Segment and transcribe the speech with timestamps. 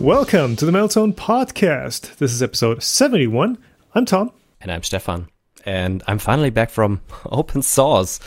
[0.00, 2.16] Welcome to the Meltzone Podcast.
[2.18, 3.56] This is episode 71.
[3.94, 4.30] I'm Tom.
[4.60, 5.28] And I'm Stefan.
[5.64, 8.20] And I'm finally back from OpenSauce,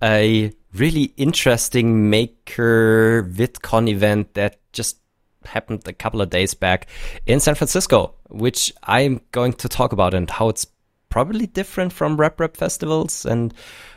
[0.00, 4.98] a really interesting Maker VidCon event that just
[5.44, 6.86] happened a couple of days back
[7.26, 10.66] in San Francisco, which I'm going to talk about and how it's
[11.08, 13.52] probably different from RepRap festivals and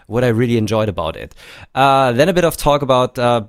[0.07, 1.35] what I really enjoyed about it.
[1.75, 3.43] Uh, then a bit of talk about uh,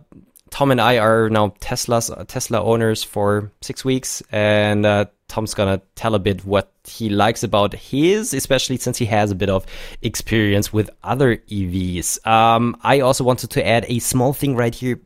[0.50, 5.54] Tom and I are now Tesla's uh, Tesla owners for six weeks, and uh, Tom's
[5.54, 9.48] gonna tell a bit what he likes about his, especially since he has a bit
[9.48, 9.64] of
[10.02, 12.26] experience with other EVs.
[12.26, 15.00] Um, I also wanted to add a small thing right here.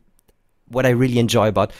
[0.67, 1.71] What I really enjoy about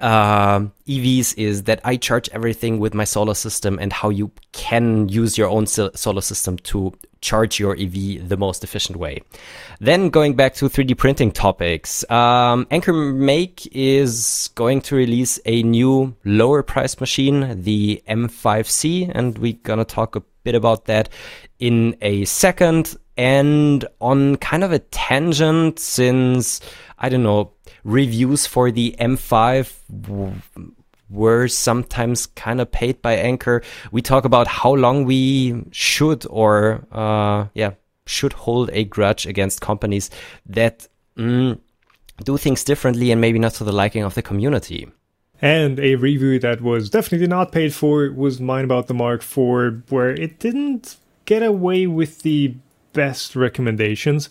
[0.00, 5.08] um, EVs is that I charge everything with my solar system and how you can
[5.08, 9.22] use your own solar system to charge your EV the most efficient way.
[9.80, 16.14] Then going back to 3D printing topics, um, AnkerMake is going to release a new
[16.24, 21.08] lower price machine, the M5C, and we're gonna talk a bit about that
[21.58, 22.96] in a second.
[23.16, 26.60] And on kind of a tangent, since
[26.98, 27.53] I don't know,
[27.84, 30.42] reviews for the M5
[31.10, 33.62] were sometimes kind of paid by Anker.
[33.92, 37.72] We talk about how long we should or uh, yeah
[38.06, 40.10] should hold a grudge against companies
[40.46, 41.58] that mm,
[42.22, 44.88] do things differently and maybe not to the liking of the community.
[45.40, 49.90] And a review that was definitely not paid for was mine about the Mark IV,
[49.90, 52.54] where it didn't get away with the
[52.92, 54.30] best recommendations.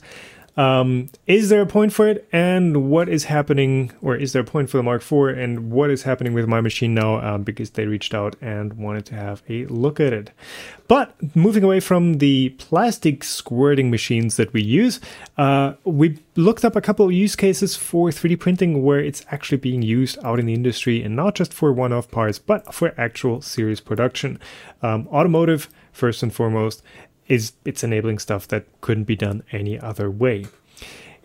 [0.55, 2.27] Um, is there a point for it?
[2.31, 5.37] And what is happening, or is there a point for the Mark IV?
[5.37, 7.19] And what is happening with my machine now?
[7.19, 10.31] Um, because they reached out and wanted to have a look at it.
[10.87, 14.99] But moving away from the plastic squirting machines that we use,
[15.37, 19.57] uh, we looked up a couple of use cases for 3D printing where it's actually
[19.57, 22.93] being used out in the industry and not just for one off parts, but for
[22.97, 24.39] actual series production.
[24.81, 26.83] Um, automotive, first and foremost,
[27.27, 30.45] is it's enabling stuff that couldn't be done any other way.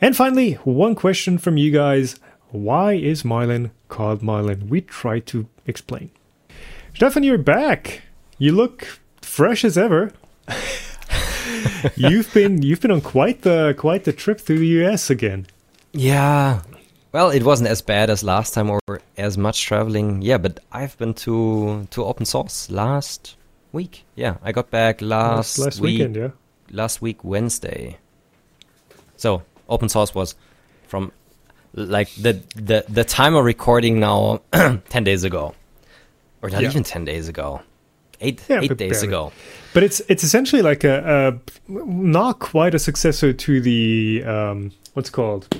[0.00, 2.18] And finally, one question from you guys.
[2.50, 4.68] Why is Marlin called Marlin?
[4.68, 6.10] We try to explain.
[6.94, 8.02] Stefan, you're back.
[8.38, 10.12] You look fresh as ever.
[11.96, 15.46] you've been you've been on quite the quite the trip through the US again.
[15.92, 16.62] Yeah.
[17.12, 18.80] Well, it wasn't as bad as last time or
[19.16, 20.22] as much traveling.
[20.22, 23.36] Yeah, but I've been to to OpenSauce last
[23.72, 24.04] week.
[24.14, 26.16] Yeah, I got back last, last week, weekend.
[26.16, 26.30] Yeah,
[26.70, 27.98] last week Wednesday.
[29.16, 30.34] So OpenSauce was
[30.86, 31.12] from
[31.74, 34.40] like the the the time of recording now
[34.88, 35.54] ten days ago,
[36.42, 36.70] or not yeah.
[36.70, 37.60] even ten days ago,
[38.20, 39.08] eight yeah, eight days barely.
[39.08, 39.32] ago.
[39.74, 45.10] But it's it's essentially like a, a not quite a successor to the um, what's
[45.10, 45.54] called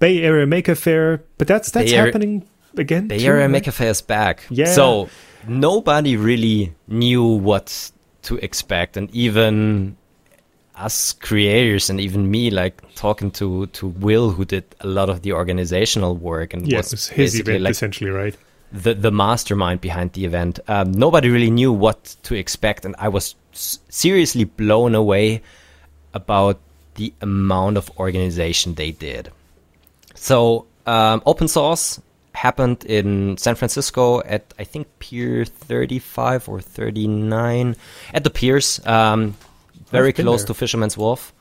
[0.00, 3.08] Bay Area Maker Fair, but that's that's Bay happening again.
[3.08, 4.42] Bay Area Maker Fair is back.
[4.50, 4.72] Yeah.
[4.72, 5.08] So
[5.48, 7.90] nobody really knew what
[8.22, 9.96] to expect, and even
[10.76, 15.22] us creators and even me, like talking to to Will, who did a lot of
[15.22, 18.36] the organizational work and yes, was his event like essentially, right?
[18.72, 20.58] The the mastermind behind the event.
[20.66, 25.42] Um, nobody really knew what to expect, and I was seriously blown away
[26.12, 26.58] about
[26.96, 29.30] the amount of organization they did.
[30.14, 32.00] So um, OpenSauce
[32.34, 37.76] happened in San Francisco at I think Pier 35 or 39
[38.12, 39.36] at the piers, um,
[39.90, 40.48] very close there.
[40.48, 41.32] to Fisherman's Wharf.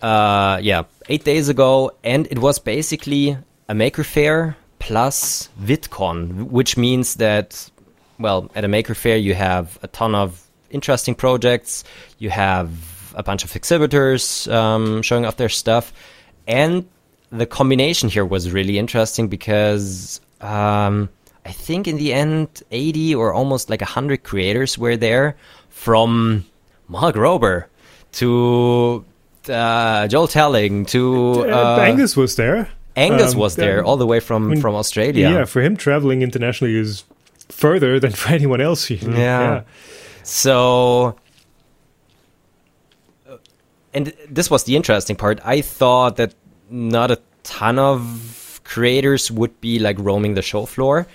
[0.00, 3.36] Uh, yeah, eight days ago, and it was basically
[3.68, 7.70] a maker fair plus VidCon, which means that,
[8.18, 11.84] well, at a maker fair you have a ton of interesting projects,
[12.18, 12.70] you have
[13.14, 15.92] a bunch of exhibitors um, showing off their stuff,
[16.46, 16.88] and
[17.30, 21.08] the combination here was really interesting because um,
[21.44, 25.36] I think in the end, 80 or almost like 100 creators were there
[25.68, 26.44] from
[26.88, 27.66] Mark Rober
[28.12, 29.04] to
[29.48, 31.44] uh, Joel Telling to.
[31.48, 32.68] Uh, uh, Angus was there.
[32.96, 35.30] Angus um, was there all the way from, I mean, from Australia.
[35.30, 37.04] Yeah, for him, traveling internationally is
[37.48, 38.90] further than for anyone else.
[38.90, 39.16] You know?
[39.16, 39.40] yeah.
[39.40, 39.62] yeah.
[40.24, 41.16] So
[43.92, 45.40] and this was the interesting part.
[45.44, 46.34] I thought that
[46.70, 51.06] not a ton of creators would be like roaming the show floor,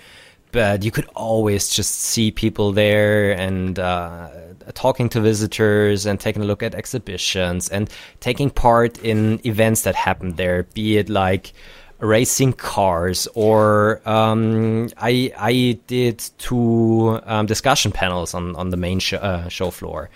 [0.52, 4.28] but you could always just see people there and uh,
[4.74, 9.94] talking to visitors and taking a look at exhibitions and taking part in events that
[9.94, 11.52] happened there, be it like
[11.98, 18.98] racing cars or um, I I did two um, discussion panels on on the main
[18.98, 20.10] sh- uh, show floor.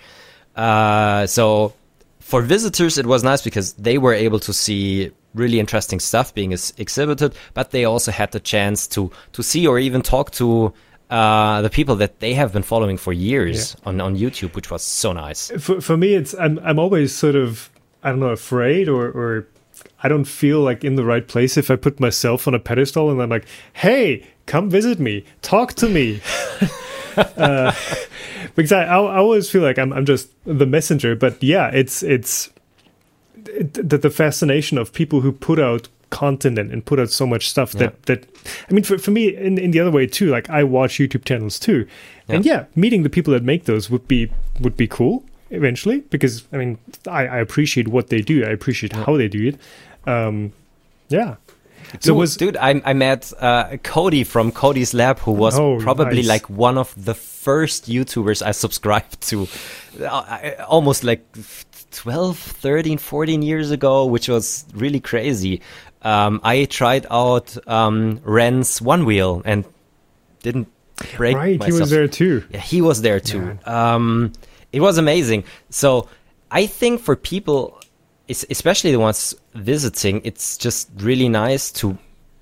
[0.55, 1.73] Uh, so
[2.19, 6.53] for visitors, it was nice because they were able to see really interesting stuff being
[6.53, 10.73] ex- exhibited, but they also had the chance to to see or even talk to
[11.09, 13.89] uh, the people that they have been following for years yeah.
[13.89, 15.51] on on YouTube, which was so nice.
[15.59, 17.69] For for me, it's I'm I'm always sort of
[18.03, 19.47] I don't know afraid or or
[20.03, 23.09] I don't feel like in the right place if I put myself on a pedestal
[23.11, 26.21] and I'm like, hey, come visit me, talk to me.
[27.17, 27.73] uh,
[28.55, 31.15] because I, I, I always feel like I'm I'm just the messenger.
[31.15, 32.53] But yeah, it's it's it,
[33.45, 37.49] the, the fascination of people who put out content and, and put out so much
[37.49, 38.15] stuff that yeah.
[38.15, 38.25] that
[38.69, 41.25] I mean for, for me in, in the other way too like I watch YouTube
[41.25, 41.87] channels too
[42.27, 42.35] yeah.
[42.35, 44.29] and yeah meeting the people that make those would be
[44.59, 46.77] would be cool eventually because I mean
[47.07, 49.05] I, I appreciate what they do I appreciate yeah.
[49.05, 49.57] how they do it
[50.09, 50.51] um
[51.07, 51.37] yeah
[51.99, 56.17] so was dude I, I met uh, Cody from Cody's Lab who was oh, probably
[56.17, 56.27] nice.
[56.27, 59.47] like one of the first YouTubers I subscribed to
[60.05, 61.25] uh, almost like
[61.91, 65.61] 12 13 14 years ago which was really crazy
[66.03, 69.65] um, I tried out um, Ren's Onewheel and
[70.41, 70.67] didn't
[71.15, 71.35] break.
[71.35, 71.75] Right, myself.
[71.75, 72.43] he was there too.
[72.49, 73.57] Yeah, he was there too.
[73.65, 74.33] Um,
[74.71, 75.43] it was amazing.
[75.69, 76.07] So
[76.49, 77.79] I think for people,
[78.27, 81.97] especially the ones visiting, it's just really nice to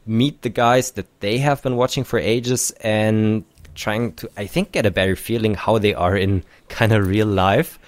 [0.05, 3.43] meet the guys that they have been watching for ages and
[3.75, 7.27] trying to, I think, get a better feeling how they are in kind of real
[7.27, 7.79] life.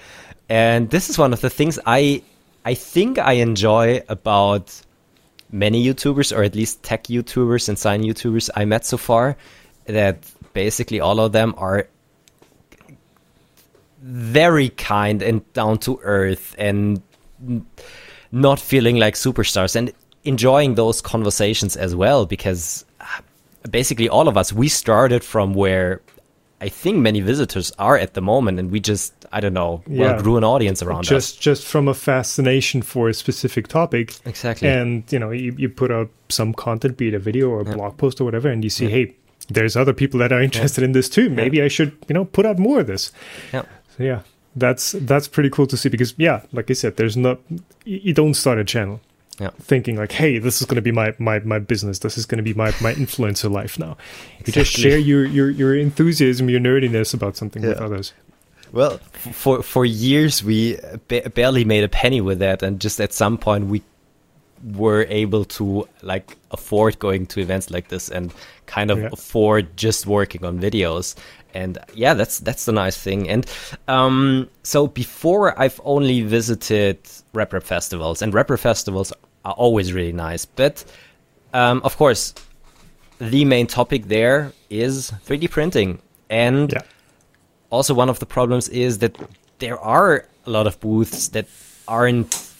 [0.48, 2.22] And this is one of the things I,
[2.64, 4.80] I think I enjoy about
[5.50, 9.36] many YouTubers, or at least tech YouTubers and sign YouTubers I met so far,
[9.86, 10.18] that
[10.52, 11.88] basically all of them are
[14.02, 17.00] very kind and down to earth and
[18.32, 19.92] not feeling like superstars and
[20.24, 23.04] enjoying those conversations as well because uh,
[23.70, 26.00] basically all of us we started from where
[26.62, 30.12] I think many visitors are at the moment, and we just I don't know yeah.
[30.12, 31.40] well, grew an audience around just, us.
[31.40, 34.68] Just from a fascination for a specific topic, exactly.
[34.68, 37.64] And you know, you, you put out some content, be it a video or a
[37.64, 37.74] yeah.
[37.74, 38.90] blog post or whatever, and you see, yeah.
[38.90, 39.16] hey,
[39.48, 41.28] there's other people that are interested in this too.
[41.28, 43.10] Maybe I should you know put out more of this.
[43.52, 43.62] Yeah.
[43.96, 44.20] So yeah,
[44.54, 47.40] that's that's pretty cool to see because yeah, like I said, there's not
[47.84, 49.00] you don't start a channel
[49.40, 49.50] yeah.
[49.60, 52.00] thinking like, hey, this is going to be my, my, my business.
[52.00, 53.96] This is going to be my, my influencer life now.
[54.44, 57.70] You just share your, your, your enthusiasm, your nerdiness about something yeah.
[57.70, 58.12] with others.
[58.72, 58.98] Well,
[59.32, 63.36] for for years we ba- barely made a penny with that, and just at some
[63.36, 63.82] point we
[64.62, 68.32] were able to like afford going to events like this and
[68.66, 69.08] kind of yeah.
[69.12, 71.16] afford just working on videos
[71.54, 73.50] and yeah that's that's the nice thing and
[73.88, 77.02] um, so before i've only visited
[77.34, 79.12] RepRap festivals and RepRap festivals
[79.44, 80.84] are always really nice but
[81.52, 82.34] um, of course
[83.18, 86.00] the main topic there is 3d printing
[86.30, 86.82] and yeah.
[87.70, 89.16] also one of the problems is that
[89.58, 91.46] there are a lot of booths that
[91.86, 92.51] aren't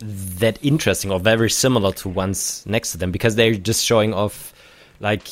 [0.00, 4.54] that interesting or very similar to ones next to them because they're just showing off
[4.98, 5.28] like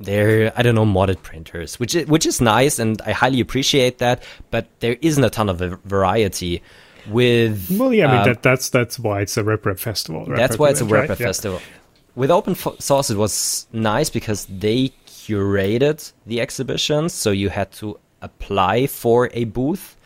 [0.00, 3.98] they're I don't know modded printers, which is, which is nice and I highly appreciate
[3.98, 4.22] that.
[4.50, 6.62] But there isn't a ton of variety.
[7.08, 10.24] With well, yeah, I mean um, that, that's that's why it's a RepRap festival.
[10.24, 11.18] Rep that's why it's a Rep Rep right?
[11.18, 11.58] festival.
[11.58, 11.80] Yeah.
[12.16, 18.86] With OpenSauce, it was nice because they curated the exhibitions, so you had to apply
[18.86, 19.96] for a booth,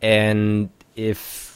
[0.00, 1.51] and if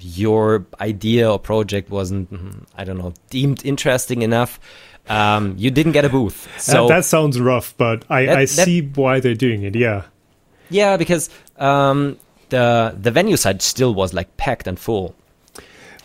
[0.00, 4.60] your idea or project wasn't, I don't know, deemed interesting enough,
[5.08, 6.48] um, you didn't get a booth.
[6.60, 9.74] So that, that sounds rough, but I, that, I see that, why they're doing it.
[9.74, 10.02] Yeah.
[10.70, 12.18] Yeah, because um,
[12.50, 15.14] the the venue side still was like packed and full.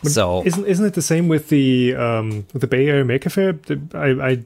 [0.02, 3.30] But so isn't isn't it the same with the um, with the Bay Area Maker
[3.30, 3.60] Fair?
[3.94, 4.46] I, I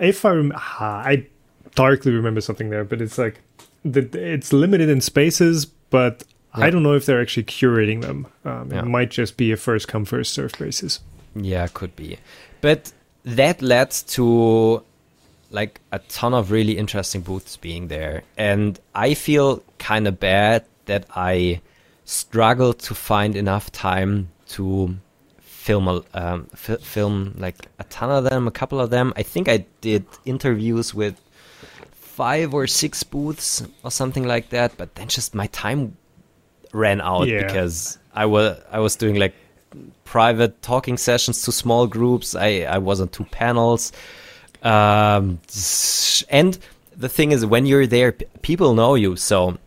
[0.00, 1.26] if I rem- I
[1.74, 3.40] darkly remember something there, but it's like
[3.84, 6.24] the, it's limited in spaces, but
[6.56, 6.64] yeah.
[6.64, 8.26] I don't know if they're actually curating them.
[8.44, 8.80] Um, yeah.
[8.80, 11.00] It might just be a first come first serve basis.
[11.34, 12.18] Yeah, could be,
[12.60, 12.92] but
[13.24, 14.82] that led to
[15.50, 18.22] like a ton of really interesting booths being there.
[18.36, 21.60] And I feel kind of bad that I
[22.04, 24.96] struggle to find enough time to
[25.40, 29.12] film a, um, f- film like a ton of them, a couple of them.
[29.16, 31.20] I think I did interviews with
[31.92, 35.96] five or six booths or something like that, but then just my time
[36.72, 37.46] ran out yeah.
[37.46, 39.34] because I was I was doing like
[40.04, 42.34] private talking sessions to small groups.
[42.34, 43.92] I, I was on two panels.
[44.62, 45.40] Um,
[46.30, 46.58] and
[46.96, 49.16] the thing is, when you're there, people know you.
[49.16, 49.58] So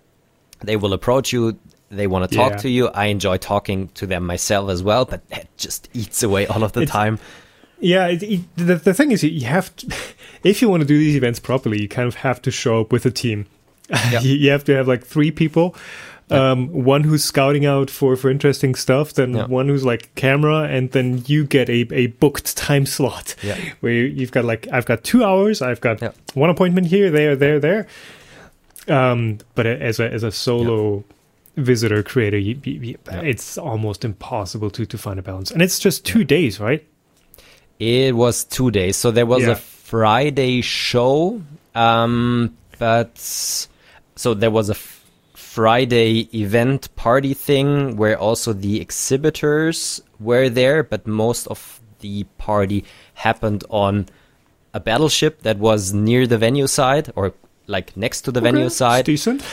[0.60, 1.58] they will approach you.
[1.90, 2.58] They want to talk yeah.
[2.58, 2.88] to you.
[2.88, 6.72] I enjoy talking to them myself as well, but that just eats away all of
[6.72, 7.20] the it's, time.
[7.80, 9.94] Yeah, it, it, the, the thing is, you have to,
[10.44, 12.92] if you want to do these events properly, you kind of have to show up
[12.92, 13.46] with a team.
[14.10, 14.24] Yep.
[14.24, 15.76] you, you have to have like three people
[16.32, 19.48] Um, one who's scouting out for, for interesting stuff, then Yeah.
[19.48, 23.58] one who's like camera, and then you get a, a booked time slot Yeah.
[23.82, 26.12] where you've got like I've got two hours, I've got Yeah.
[26.34, 27.88] one appointment here, there, there, there.
[28.88, 31.04] Um, but as a as a solo
[31.58, 36.06] visitor creator, you, you, it's almost impossible to to find a balance, and it's just
[36.06, 36.84] two days, right?
[37.80, 38.96] It was two days.
[38.96, 41.42] So there was a Friday show,
[41.76, 44.76] um, but so there was a
[45.52, 52.86] Friday event party thing where also the exhibitors were there, but most of the party
[53.16, 54.06] happened on
[54.74, 57.34] a battleship that was near the venue side or
[57.68, 59.04] like next to the venue Okay, it's side.
[59.04, 59.44] decent.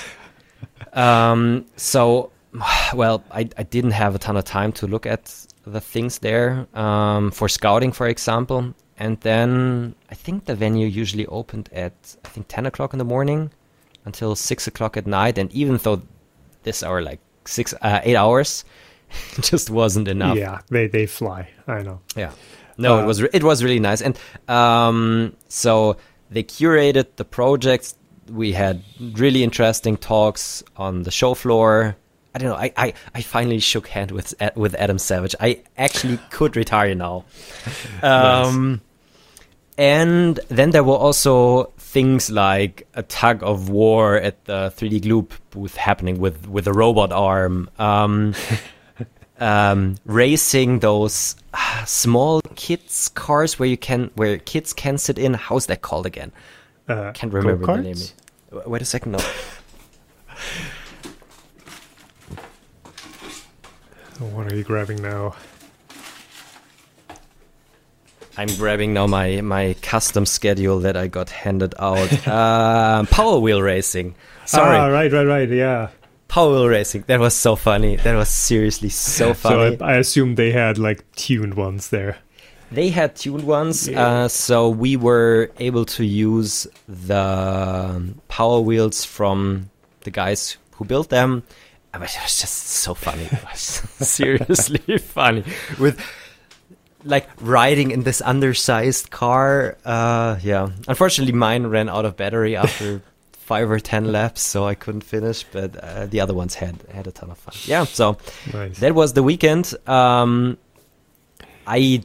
[0.93, 2.31] Um, so,
[2.95, 5.35] well, I, I didn't have a ton of time to look at
[5.67, 8.73] the things there um, for scouting, for example.
[8.99, 13.05] And then I think the venue usually opened at I think ten o'clock in the
[13.05, 13.51] morning
[14.09, 15.39] until six o'clock at night.
[15.39, 16.01] And even though
[16.65, 18.65] this hour like six uh, eight hours,
[19.51, 20.37] just wasn't enough.
[20.37, 21.49] Yeah, they they fly.
[21.67, 22.01] I know.
[22.17, 22.33] Yeah.
[22.81, 24.15] No, Uh, it was re- it was really nice, and
[24.49, 25.97] um, so
[26.31, 27.95] they curated the projects.
[28.31, 28.83] We had
[29.19, 31.97] really interesting talks on the show floor.
[32.35, 32.61] I don't know.
[32.67, 35.35] I, I, I finally shook hand with with Adam Savage.
[35.41, 37.25] I actually could retire now.
[38.03, 38.81] Um,
[39.77, 45.33] and then there were also things like a tug of war at the 3D Gloop
[45.51, 47.71] booth happening with with a robot arm.
[47.79, 48.35] Um,
[49.39, 55.35] um, racing those ah, small kids cars where you can where kids can sit in.
[55.35, 56.31] How's that called again?
[56.87, 57.97] Uh, Can't remember the name.
[58.67, 59.13] Wait a second.
[59.13, 59.19] No.
[64.19, 65.37] What are you grabbing now?
[68.39, 72.27] I'm grabbing now my my custom schedule that I got handed out.
[72.29, 74.15] um, Power Wheel Racing.
[74.47, 75.49] Sorry, Ah, right, right, right.
[75.49, 75.89] Yeah.
[76.29, 77.05] Power Wheel Racing.
[77.09, 77.97] That was so funny.
[77.97, 79.77] That was seriously so funny.
[79.77, 82.17] So I, I assume they had like tuned ones there.
[82.71, 84.07] They had tuned ones, Yeah.
[84.25, 91.09] uh, so we were able to use the power wheels from the guys who built
[91.09, 91.43] them.
[91.95, 93.25] I mean, it was just so funny.
[93.25, 93.59] It was
[94.07, 95.45] seriously funny
[95.81, 95.99] with
[97.05, 99.77] like riding in this undersized car.
[99.85, 103.03] Uh, yeah, unfortunately, mine ran out of battery after
[103.33, 105.45] five or ten laps, so I couldn't finish.
[105.45, 107.55] But uh, the other ones had had a ton of fun.
[107.67, 108.19] Yeah, so
[108.53, 108.79] Nice.
[108.81, 109.75] that was the weekend.
[109.87, 110.59] Um,
[111.67, 112.03] I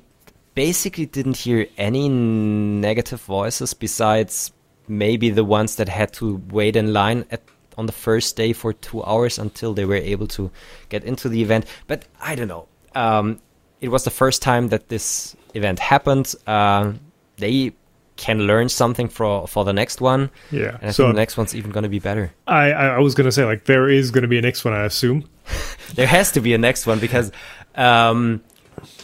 [0.55, 4.51] basically didn't hear any negative voices besides
[4.87, 7.41] maybe the ones that had to wait in line at
[7.75, 10.51] on the first day for two hours until they were able to
[10.89, 11.65] get into the event.
[11.87, 12.67] But I don't know.
[12.93, 13.39] Um,
[13.83, 16.33] it was the first time that this event happened.
[16.47, 16.93] Uh,
[17.37, 17.73] they
[18.15, 20.77] can learn something for for the next one, yeah.
[20.81, 22.31] and I So think the next one's even going to be better.
[22.47, 25.27] I, I was gonna say like there is gonna be a next one, I assume.
[25.95, 27.31] There has to be a next one because
[27.75, 28.41] um,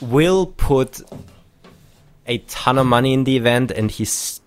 [0.02, 1.02] Will put
[2.26, 4.42] a ton of money in the event, and he's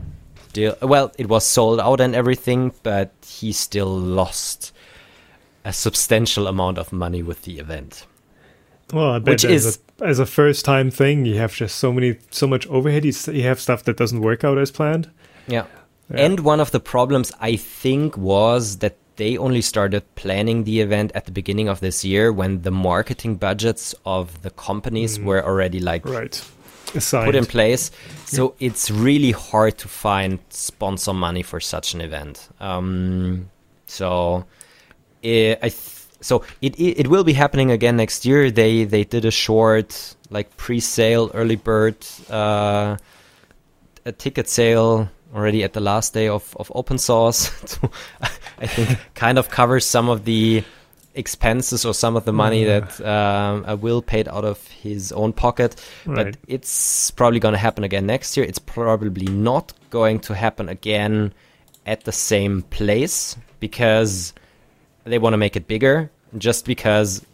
[0.48, 1.12] still well.
[1.18, 4.72] It was sold out and everything, but he still lost
[5.64, 8.06] a substantial amount of money with the event.
[8.92, 11.76] Well, I bet Which as is- a, as a first time thing, you have just
[11.76, 13.04] so many so much overhead.
[13.04, 15.10] You, you have stuff that doesn't work out as planned.
[15.48, 15.64] Yeah.
[16.10, 16.20] Yeah.
[16.26, 21.12] And one of the problems I think was that they only started planning the event
[21.14, 25.80] at the beginning of this year when the marketing budgets of the companies were already
[25.80, 26.42] like Right.
[26.94, 27.26] Assigned.
[27.26, 27.90] put in place.
[28.26, 32.48] So it's really hard to find sponsor money for such an event.
[32.60, 33.48] Um,
[33.86, 34.44] so
[35.22, 38.50] eh, I th- so it, it it will be happening again next year.
[38.50, 41.96] They they did a short like pre-sale early bird
[42.30, 42.96] uh,
[44.06, 47.50] a ticket sale already at the last day of, of OpenSauce
[47.80, 47.90] to
[48.60, 50.64] I think kind of covers some of the
[51.14, 52.80] expenses or some of the money Yeah.
[52.80, 55.76] that um, Will paid out of his own pocket.
[56.06, 56.16] Right.
[56.32, 58.46] But it's probably going to happen again next year.
[58.46, 61.32] It's probably not going to happen again
[61.84, 64.32] at the same place because
[65.04, 66.10] they want to make it bigger.
[66.38, 67.24] Just because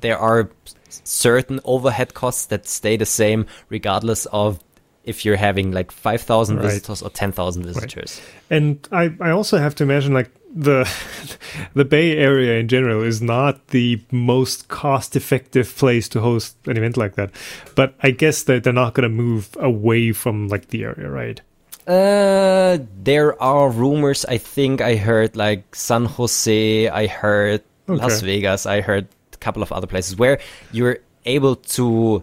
[0.00, 0.48] there are
[0.88, 4.58] certain overhead costs that stay the same regardless of
[5.04, 6.62] if you're having like 5,000 Right.
[6.62, 8.20] visitors or 10,000 visitors.
[8.50, 10.88] And I, I also have to imagine like the
[11.74, 16.76] the Bay Area in general is not the most cost effective place to host an
[16.76, 17.30] event like that.
[17.74, 21.40] But I guess that they're not going to move away from like the area, right?
[21.86, 24.24] Uh, there are rumors.
[24.24, 26.88] I think I heard like San Jose.
[26.88, 28.66] I heard Las Vegas.
[28.66, 30.38] I heard a couple of other places where
[30.70, 32.22] you're able to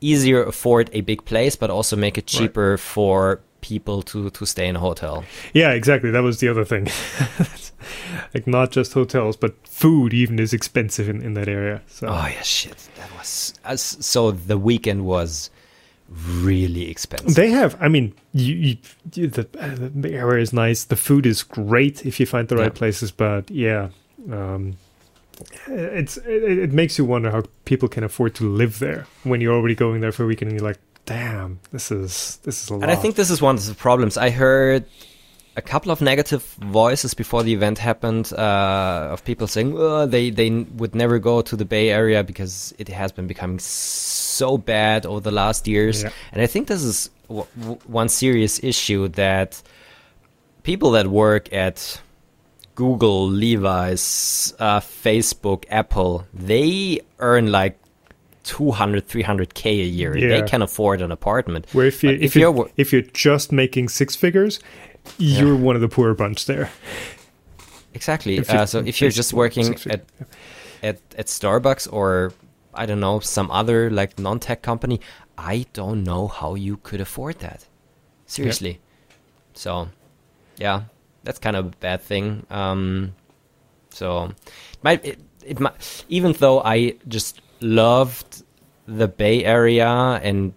[0.00, 4.68] easier afford a big place, but also make it cheaper for people to to stay
[4.68, 5.24] in a hotel.
[5.54, 6.10] Yeah, exactly.
[6.10, 6.88] That was the other thing.
[8.34, 11.82] like not just hotels, but food even is expensive in, in that area.
[11.86, 12.88] So Oh yeah, shit.
[12.96, 14.30] That was uh, so.
[14.30, 15.50] The weekend was
[16.08, 17.34] really expensive.
[17.34, 17.76] they have.
[17.80, 18.76] I mean, you, you,
[19.14, 20.84] you the, uh, the area is nice.
[20.84, 22.78] The food is great if you find the right Yeah.
[22.78, 23.10] places.
[23.10, 23.88] But yeah,
[24.30, 24.76] um,
[25.66, 29.54] it's it, it makes you wonder how people can afford to live there when you're
[29.54, 32.74] already going there for a weekend and you're like, damn, this is this is a
[32.74, 32.82] lot.
[32.82, 34.16] And I think this is one of the problems.
[34.16, 34.84] I heard
[35.56, 40.30] a couple of negative voices before the event happened uh, of people saying oh, they
[40.30, 44.27] they would never go to the Bay Area because it has been becoming so
[44.58, 46.02] bad over the last years.
[46.02, 46.10] Yeah.
[46.32, 49.60] And I think this is w- w- one serious issue that
[50.62, 52.00] people that work at
[52.74, 57.78] Google, Levi's, uh, Facebook, Apple, they earn like
[58.44, 60.16] 200, 300k a year.
[60.16, 60.28] Yeah.
[60.28, 61.66] They can afford an apartment.
[61.72, 64.60] Where if you But if, if you you're if you're just making six figures,
[65.18, 66.70] you're one of the poorer bunch there.
[67.94, 68.36] Exactly.
[68.36, 70.02] If uh, so if you're just working at,
[70.82, 72.32] at at Starbucks or
[72.78, 75.00] I don't know some other like non-tech company,
[75.36, 77.66] I don't know how you could afford that.
[78.26, 78.80] Seriously.
[79.54, 79.88] So,
[80.56, 80.82] yeah,
[81.24, 82.46] that's kind of a bad thing.
[82.50, 83.14] Um,
[83.90, 88.42] so, it might it, it might even though I just loved
[88.86, 89.88] the Bay Area
[90.22, 90.52] and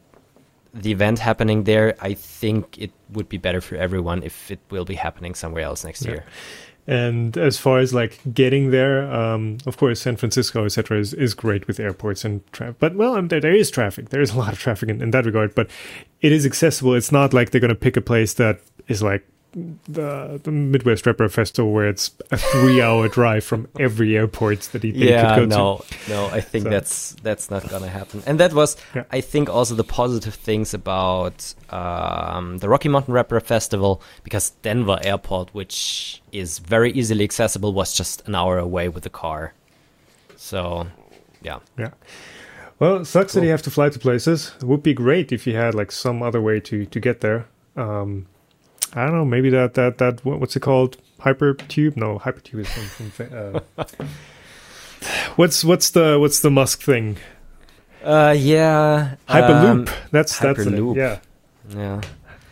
[0.74, 4.86] the event happening there, I think it would be better for everyone if it will
[4.86, 6.12] be happening somewhere else next Yeah.
[6.12, 6.24] year.
[6.88, 11.34] And as far as like getting there, um, of course, San Francisco, etc., is, is
[11.34, 12.78] great with airports and traffic.
[12.80, 14.10] But well, um, there, there is traffic.
[14.10, 15.54] There is a lot of traffic in, in that regard.
[15.54, 15.70] But
[16.22, 16.96] it is accessible.
[16.96, 21.04] It's not like they're going to pick a place that is like the, the Midwest
[21.06, 25.56] RepRap Festival, where it's a three-hour drive from every airport that they yeah, could go
[25.58, 28.24] no, no, I think So- that's that's not gonna happen.
[28.26, 29.04] And that was, Yeah.
[29.12, 35.00] I think, also the positive things about um, the Rocky Mountain RepRap Festival because Denver
[35.04, 39.54] Airport, which is very easily accessible, was just an hour away with the car.
[40.38, 40.88] So,
[41.42, 41.60] yeah.
[41.78, 41.92] Yeah.
[42.80, 43.46] Well, sucks that Cool.
[43.46, 44.54] you have to fly to places.
[44.60, 47.46] It would be great if you had like some other way to to get there.
[47.76, 48.26] Um,
[48.94, 49.26] I don't know.
[49.26, 50.98] Maybe that that that what's it called?
[51.22, 51.96] Hypertube?
[51.96, 53.34] No, hypertube is something.
[53.34, 53.60] Uh,
[55.36, 57.18] what's what's the what's the Musk thing?
[58.04, 59.70] uh, yeah, Hyperloop.
[59.70, 60.60] um, that's that's.
[60.60, 60.96] Hyperloop.
[60.96, 61.20] Yeah,
[61.70, 62.02] yeah,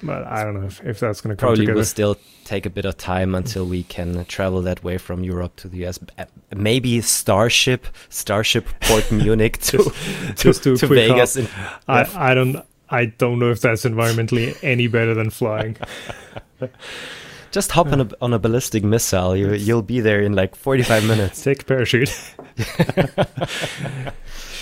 [0.04, 1.78] but I don't know if, if that's going to come probably together.
[1.78, 5.56] will still take a bit of time until we can travel that way from Europe
[5.58, 5.99] to the US.
[6.17, 6.25] Uh,
[6.56, 9.91] Maybe Starship, Starship Port Munich to
[10.36, 11.36] just do a to quick Vegas.
[11.38, 11.47] in-
[11.88, 12.63] I I don't.
[12.91, 15.78] I don't know if that's environmentally any better than flying.
[17.52, 19.36] Just hop on a on a ballistic missile.
[19.36, 21.43] You you'll be there in like forty five minutes.
[21.43, 22.10] Take a parachute.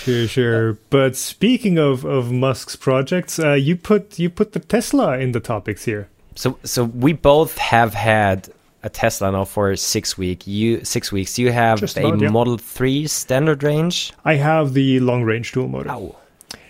[0.04, 0.72] sure, sure.
[0.88, 5.40] But speaking of, of Musk's projects, uh, you put you put the Tesla in the
[5.40, 6.08] topics here.
[6.34, 8.48] So so we both have had
[8.82, 10.46] a Tesla now for six week.
[10.46, 11.38] You six weeks.
[11.38, 12.30] You have Just a about, yeah.
[12.30, 14.14] Model Three standard range.
[14.24, 15.90] I have the long range dual motor.
[15.90, 16.16] Ow.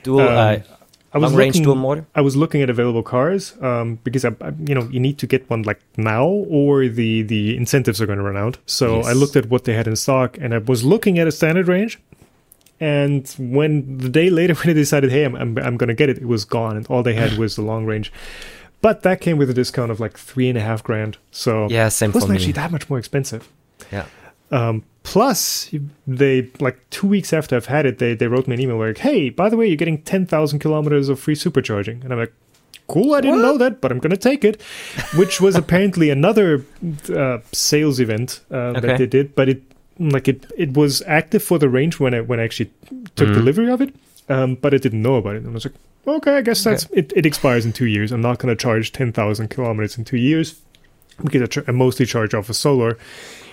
[0.03, 0.57] Dual Um, uh,
[1.13, 2.07] I was long range looking, dual motor.
[2.15, 5.27] I was looking at available cars um, because I, I, you know you need to
[5.27, 8.59] get one like now or the the incentives are going to run out.
[8.67, 11.33] So I looked at what they had in stock and I was looking at a
[11.33, 11.99] standard range.
[12.81, 16.09] And when the day later when I decided, hey, I'm I'm, I'm going to get
[16.09, 18.13] it, it was gone, and all they had was the long range.
[18.81, 21.19] But that came with a discount of like three and a half grand.
[21.33, 22.37] So Yeah, same it for wasn't me.
[22.37, 23.49] actually that much more expensive.
[23.91, 24.07] Yeah.
[24.53, 25.71] Um, plus,
[26.07, 28.99] they like two weeks after I've had it, they they wrote me an email like,
[28.99, 32.33] "Hey, by the way, you're getting ten thousand kilometers of free supercharging," and I'm like,
[32.89, 34.61] "Cool, I didn't know that, but I'm gonna take it."
[35.17, 36.65] Which was apparently another
[37.23, 38.81] uh, sales event uh, Okay.
[38.87, 39.63] that they did, but it
[39.99, 42.71] like it it was active for the range when I when I actually
[43.17, 43.35] took Mhm.
[43.35, 43.95] delivery of it,
[44.29, 45.75] um, but I didn't know about it, and I was like,
[46.07, 47.13] "Okay, I guess that's it.
[47.17, 48.13] It expires in two years.
[48.13, 50.57] I'm not gonna charge ten thousand kilometers in two years."
[51.25, 52.97] Because I, ch- I mostly charge off of solar,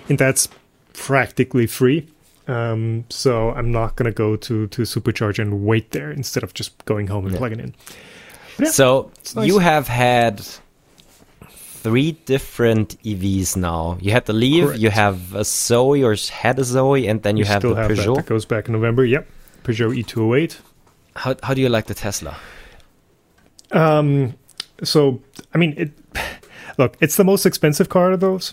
[0.08, 0.48] and that's
[0.96, 2.06] practically free.
[2.48, 6.72] Um, so I'm not gonna go to to supercharge and wait there instead of just
[6.84, 7.38] going home and Yeah.
[7.38, 7.74] plugging in.
[8.58, 9.46] Yeah, so nice.
[9.46, 10.40] you have had
[11.82, 13.98] three different EVs now.
[14.00, 14.80] You had the Leaf, Correct.
[14.80, 17.82] you have a Zoe or had a Zoe, and then you We have still the
[17.82, 17.90] have.
[17.90, 18.16] Peugeot.
[18.16, 19.04] That goes back in November.
[19.04, 19.26] Yep,
[19.64, 20.56] Peugeot E E208.
[21.16, 22.36] How how do you like the Tesla?
[23.72, 24.34] Um,
[24.82, 25.20] so
[25.54, 25.90] I mean, it.
[26.78, 28.52] Look, it's the most expensive car of those,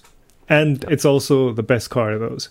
[0.49, 2.49] and it's also the best car of those.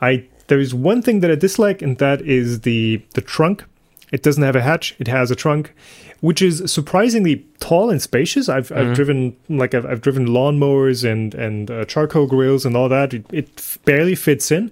[0.00, 3.64] I there is one thing that I dislike, and that is the the trunk.
[4.12, 5.72] It doesn't have a hatch; it has a trunk,
[6.20, 8.48] which is surprisingly tall and spacious.
[8.48, 8.94] I've I've Mhm.
[8.94, 13.14] driven like I've, I've driven lawnmowers and and uh, charcoal grills and all that.
[13.14, 14.70] It, it barely fits in,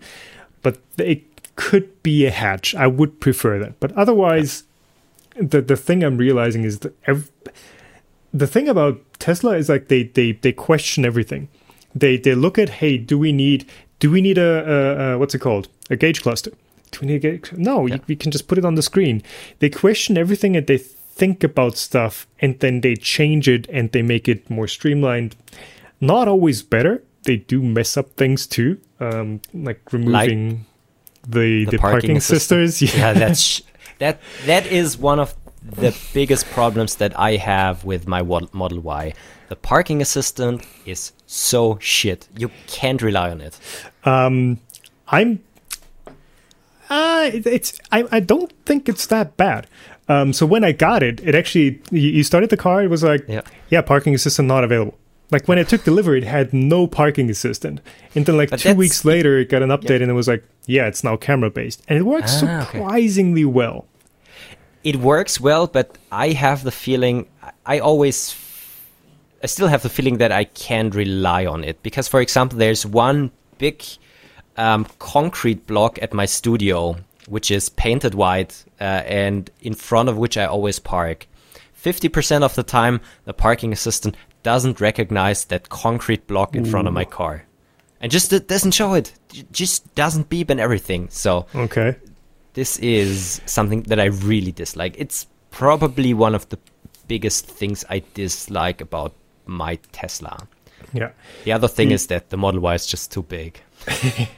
[0.62, 1.22] but it
[1.56, 2.74] could be a hatch.
[2.74, 4.64] I would prefer that, but otherwise,
[5.36, 7.30] the the thing I'm realizing is that ev-
[8.34, 11.48] the thing about Tesla is like they they they question everything.
[11.94, 13.66] They they look at hey, do we need
[13.98, 16.50] do we need a, a, a what's it called a gauge cluster?
[16.92, 17.52] Do we need a gauge?
[17.52, 17.96] No, Yeah.
[17.96, 19.22] you, we can just put it on the screen.
[19.58, 24.02] They question everything and they think about stuff and then they change it and they
[24.02, 25.36] make it more streamlined.
[26.00, 27.02] Not always better.
[27.24, 30.64] They do mess up things too, um, like removing
[31.28, 32.70] the the, parking, assistant.
[32.72, 32.94] sisters.
[32.98, 33.60] yeah, that's sh-
[33.98, 39.12] that that is one of the biggest problems that I have with my Model Y.
[39.50, 42.26] The parking assistant is so shit.
[42.36, 43.56] You can't rely on it.
[44.04, 44.58] Um,
[45.08, 45.38] I'm.
[46.88, 49.66] Uh, it- it's I, I don't think it's that bad.
[50.08, 52.82] Um, so when I got it, it actually you, started the car.
[52.82, 53.42] It was like Yeah.
[53.68, 54.98] yeah, parking assistant not available.
[55.30, 57.80] Like when I took delivery, it had no parking assistant.
[58.16, 60.42] And then like But two weeks later, it got an update and it was like
[60.66, 62.78] yeah, it's now camera based, and it works Ah, okay.
[62.78, 63.86] surprisingly well.
[64.82, 67.28] It works well, but I have the feeling
[67.64, 68.32] I always
[69.42, 72.84] I still have the feeling that I can't rely on it because, for example, there's
[72.84, 73.82] one big
[74.56, 80.18] um, concrete block at my studio which is painted white uh, and in front of
[80.18, 81.26] which I always park.
[81.82, 86.94] 50% of the time, the parking assistant doesn't recognize that concrete block in front of
[86.94, 87.44] my car.
[88.00, 89.12] And just it doesn't show it.
[89.34, 91.08] It just doesn't beep and everything.
[91.10, 91.96] So Okay,
[92.54, 94.94] this is something that I really dislike.
[94.98, 96.58] It's probably one of the
[97.06, 99.12] biggest things I dislike about
[99.50, 100.46] my Tesla.
[100.92, 101.10] yeah.
[101.44, 103.60] The other thing The- is that the Model Y is just too big.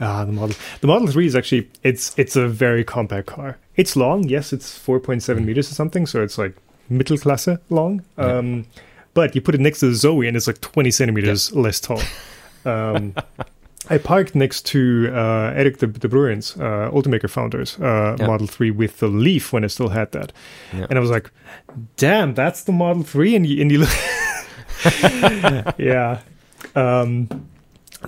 [0.00, 3.58] Ah, the model the Model Three is actually it's it's a very compact car.
[3.76, 6.54] It's long, yes, it's four point seven meters or something, so it's like
[6.90, 8.02] Mittelklasse long.
[8.18, 8.38] Yeah.
[8.38, 8.66] Um,
[9.14, 12.00] but you put it next to the Zoe, and it's like twenty centimeters less tall.
[12.64, 13.14] Um,
[13.90, 18.26] I parked next to uh, Erik de, de Bruijn's, uh, Ultimaker founders, uh, Yeah.
[18.26, 20.32] Model Three with the Leaf when I still had that,
[20.72, 20.86] Yeah.
[20.88, 21.30] and I was like,
[21.96, 23.88] "Damn, that's the Model 3 and you, and you look,
[25.78, 26.20] yeah.
[26.74, 27.48] Um,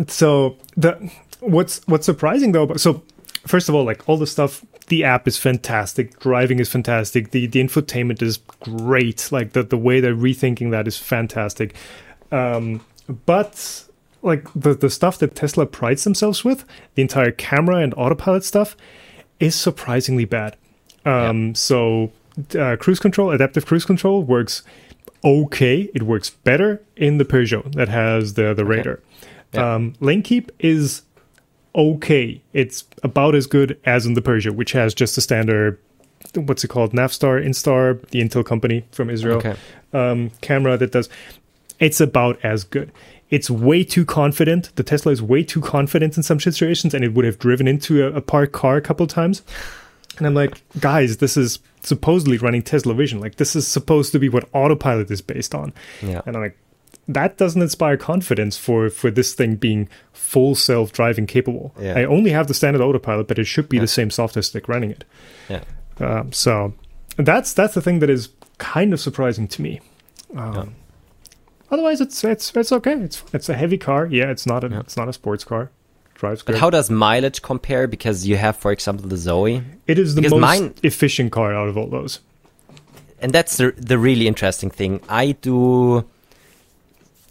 [0.07, 3.03] so the what's what's surprising though, so
[3.47, 7.47] first of all, like all the stuff, the app is fantastic, driving is fantastic, the
[7.47, 11.75] the infotainment is great, like the the way they're rethinking that is fantastic.
[12.31, 12.81] Um,
[13.27, 13.85] but
[14.23, 18.77] like the the stuff that Tesla prides themselves with, the entire camera and autopilot stuff,
[19.41, 20.57] is surprisingly bad.
[21.05, 22.13] Um, So
[22.59, 24.63] uh, cruise control, adaptive cruise control works
[25.25, 25.91] okay.
[25.95, 29.01] It works better in the Peugeot that has the the radar.
[29.53, 29.75] Yeah.
[29.75, 31.03] Um, lane keep is
[31.75, 32.43] okay.
[32.53, 35.79] It's about as good as in the Peugeot, which has just a standard.
[36.35, 36.93] What's it called?
[36.93, 39.57] Navstar, Instar, the Intel company from Israel Okay.
[39.93, 41.09] um, camera that does.
[41.81, 42.93] It's about as good.
[43.29, 44.71] It's way too confident.
[44.77, 48.07] The Tesla is way too confident in some situations, and it would have driven into
[48.07, 49.43] a, a parked car a couple times.
[50.19, 53.21] And I'm like, guys, this is supposedly running Tesla Vision.
[53.21, 55.73] Like, this is supposed to be what autopilot is based on.
[56.03, 56.21] Yeah.
[56.27, 56.59] And I'm like,
[57.09, 61.75] that doesn't inspire confidence for for this thing being full self driving capable.
[61.81, 61.95] Yeah.
[61.99, 63.83] I only have the standard autopilot, but it should be Yeah.
[63.83, 65.05] the same software stick running it.
[65.49, 65.65] Yeah.
[65.99, 66.75] Um, so
[67.17, 69.81] that's that's the thing that is kind of surprising to me.
[70.37, 70.65] Um, Yeah.
[71.73, 72.93] Otherwise, it's it's it's okay.
[72.93, 74.07] It's it's a heavy car.
[74.07, 74.81] Yeah, it's not a Yeah.
[74.81, 75.71] it's not a sports car.
[76.23, 77.89] Drives But how does mileage compare?
[77.89, 81.53] Because you have, for example, the Zoe, it is the because most mine- efficient car
[81.53, 82.21] out of all those.
[83.21, 85.01] and that's the the really interesting thing.
[85.09, 86.05] I do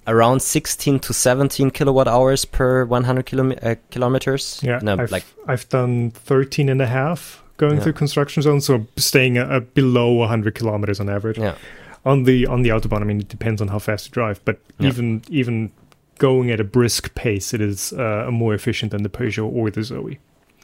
[0.08, 4.60] around 16 to 17 kilowatt hours per 100 kilom- uh, kilometers.
[4.62, 7.84] Yeah, no, I've, like I've done 13 and a half going Yeah.
[7.84, 11.38] through construction zones, so staying uh, below 100 kilometers on average.
[11.38, 11.56] yeah,
[12.04, 14.58] On the on the autobahn, I mean, it depends on how fast you drive, but
[14.80, 14.89] Yeah.
[14.89, 15.71] even even
[16.17, 19.84] going at a brisk pace, it is uh, more efficient than the Peugeot or the
[19.84, 20.19] Zoe.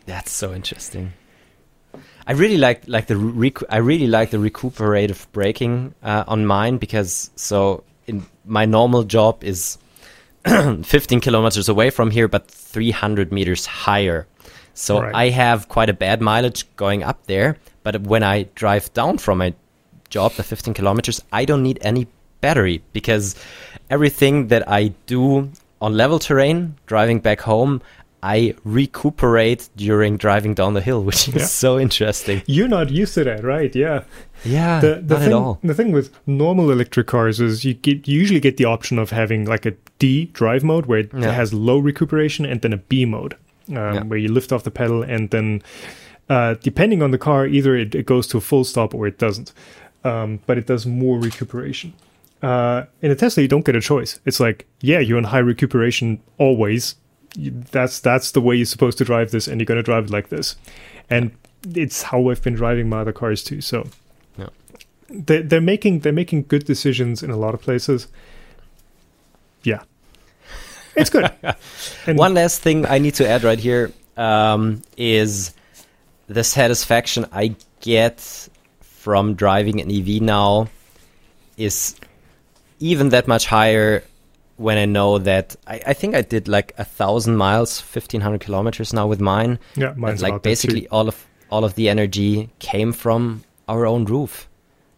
[0.05, 1.13] that's so interesting.
[2.27, 6.77] I really like like the rec- I really like the recuperative braking uh, on mine
[6.77, 9.77] because so in my normal job is
[10.45, 14.27] 15 kilometers away from here, but 300 meters higher.
[14.73, 15.15] So Right.
[15.15, 17.57] I have quite a bad mileage going up there.
[17.83, 19.53] But when I drive down from my
[20.10, 22.07] job, the 15 kilometers, I don't need any
[22.41, 23.36] battery because
[23.89, 25.50] everything that I do
[25.82, 27.82] on level terrain, driving back home,
[28.23, 31.45] I recuperate during driving down the hill, which is Yeah.
[31.45, 32.41] so interesting.
[32.47, 33.73] You're not used to that, right?
[33.76, 34.04] Yeah.
[34.45, 35.60] Yeah, the, the not thing, at all.
[35.63, 39.10] The thing with normal electric cars is you get you usually get the option of
[39.10, 41.32] having like a D drive mode where it Yeah.
[41.32, 43.34] has low recuperation, and then a B mode
[43.69, 44.04] um, Yeah.
[44.04, 45.62] where you lift off the pedal, and then
[46.30, 49.17] uh, depending on the car, either it, it goes to a full stop or it
[49.17, 49.54] doesn't.
[50.04, 51.93] Um, but it does more recuperation.
[52.41, 54.19] Uh, in a Tesla, you don't get a choice.
[54.26, 56.95] It's like, yeah, you're on high recuperation always.
[57.36, 60.30] That's that's the way you're supposed to drive this, and you're gonna drive it like
[60.30, 60.56] this.
[61.10, 61.32] And
[61.76, 63.62] it's how I've been driving my other cars too.
[63.62, 63.88] So
[64.38, 64.50] Yeah.
[65.10, 68.08] they they're making they're making good decisions in a lot of places.
[69.63, 69.84] Yeah,
[70.95, 71.32] it's good.
[72.08, 75.54] And One last thing I need to add right here um, is
[76.28, 78.47] the satisfaction I get
[78.82, 80.69] from driving an EV now
[81.58, 81.95] is
[82.79, 84.03] even that much higher
[84.57, 88.41] when I know that I, I think I did like a thousand miles, fifteen hundred
[88.41, 89.59] kilometers now with mine.
[89.75, 90.51] yeah, And mine's like about that too.
[90.51, 94.47] basically all of all of the energy came from our own roof.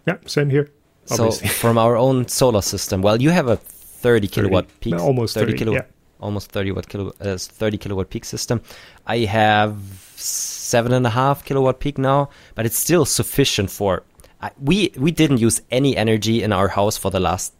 [0.08, 0.70] Yeah, same here.
[1.12, 1.48] Obviously.
[1.48, 3.02] So from our own solar system.
[3.02, 5.92] Well, you have a 30 kilowatt 30, peak, no, almost 30, kilowatt, yeah.
[6.22, 8.62] almost 30 watt kilo, uh, 30 kilowatt peak system.
[9.06, 9.78] I have
[10.16, 14.04] seven and a half kilowatt peak now, but it's still sufficient for.
[14.42, 17.54] I, we we didn't use any energy in our house for the last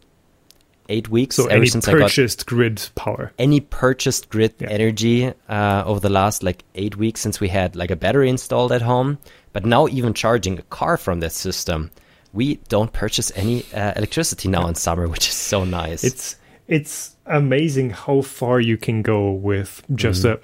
[0.90, 1.36] eight weeks.
[1.36, 3.32] So any since I got purchased grid power.
[3.38, 4.68] any purchased grid Yeah.
[4.70, 8.72] energy uh, over the last like eight weeks since we had like a battery installed
[8.72, 9.18] at home.
[9.52, 11.90] But now even charging a car from that system,
[12.32, 16.04] we don't purchase any uh, electricity now in summer, which is so nice.
[16.04, 16.36] It's
[16.68, 20.38] it's amazing how far you can go with just a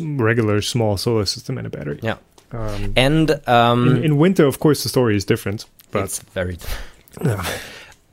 [0.00, 1.98] regular small solar system and a battery.
[2.02, 2.16] yeah,
[2.52, 5.64] Um, and um, in, in winter, of course, the story is different.
[5.90, 6.58] But it's very.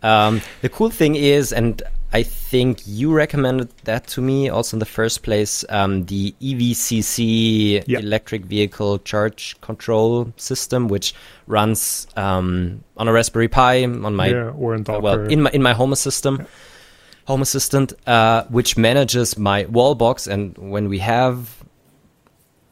[0.04, 1.82] Um, the cool thing is, and
[2.14, 7.84] I think you recommended that to me also in the first place, um, the EVCC
[7.88, 8.00] Yeah.
[8.00, 11.14] electric vehicle charge control system, which
[11.48, 15.50] runs um, on a Raspberry Pi on my yeah, or in uh, well in my
[15.54, 16.46] in my home system,
[17.26, 21.64] home assistant, uh, which manages my wall box, and when we have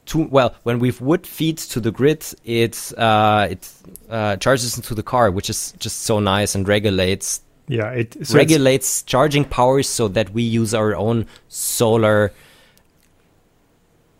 [0.09, 3.71] two well when we would feed to the grid it uh, it
[4.09, 8.35] uh, charges into the car which is just so nice and regulates yeah, it so
[8.35, 12.33] regulates charging powers so that we use our own solar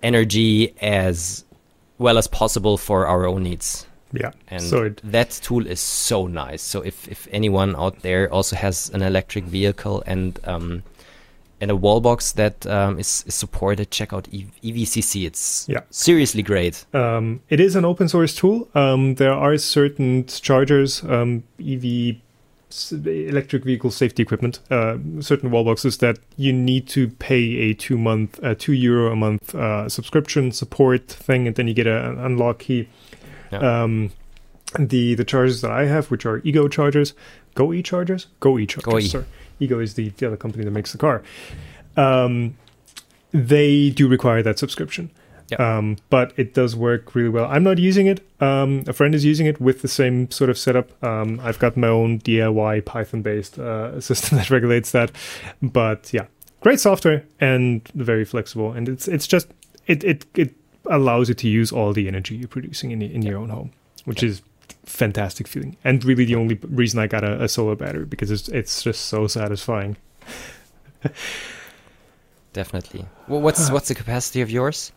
[0.04, 1.44] energy as
[1.98, 4.32] well as possible for our own needs yeah.
[4.50, 8.56] and so it that tool is so nice so if, if anyone out there also
[8.56, 10.84] has an electric vehicle and um,
[11.62, 15.82] and a wall box that um, is, is supported check out evcc it's Yeah.
[15.90, 18.68] seriously great Um, it is an open source tool.
[18.76, 22.16] Um, there are certain chargers, um, EV,
[23.06, 27.98] electric vehicle safety equipment, uh, certain wall boxes that you need to pay a two
[27.98, 32.10] month, uh, two euro a month uh, subscription support thing, and then you get a,
[32.10, 32.88] an unlock key.
[33.52, 33.82] Yeah.
[33.84, 34.12] Um,
[34.78, 37.14] the the chargers that I have, which are Ego chargers,
[37.56, 38.86] Go E chargers, Go E chargers.
[38.94, 39.08] Go E.
[39.08, 39.26] Sorry.
[39.60, 41.24] Ego is the, the other company that makes the car.
[41.98, 42.58] Um,
[43.32, 45.12] they do require that subscription.
[45.50, 45.60] Yep.
[45.60, 47.46] Um, but it does work really well.
[47.46, 48.22] I'm not using it.
[48.40, 51.04] Um, a friend is using it with the same sort of setup.
[51.04, 55.12] Um, I've got my own DIY Python based uh, system that regulates that.
[55.62, 56.28] But yeah,
[56.62, 58.72] great software and very flexible.
[58.72, 59.48] And it's it's just
[59.88, 63.40] it it it allows you to use all the energy you're producing in in your
[63.40, 63.72] own home,
[64.06, 64.42] which is
[64.86, 65.78] fantastic feeling.
[65.84, 69.06] And really the only reason I got a, a solar battery because it's it's just
[69.06, 69.98] so satisfying.
[72.54, 74.92] definitely well, what's what's the capacity of yours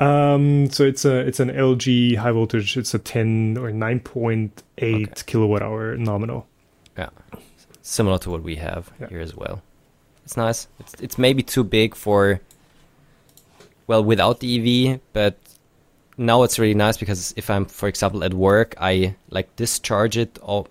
[0.00, 2.76] Um, so it's a it's an LG high voltage.
[2.76, 5.06] It's a 10 or 9.8 Okay.
[5.26, 6.46] kilowatt hour nominal.
[6.96, 7.10] yeah
[7.82, 9.08] similar to what we have Yeah.
[9.08, 9.62] here as well
[10.24, 12.40] it's nice it's, it's maybe too big for
[13.86, 15.36] well without the ev but
[16.16, 20.38] now it's really nice because if i'm for example at work i like discharge it
[20.38, 20.68] all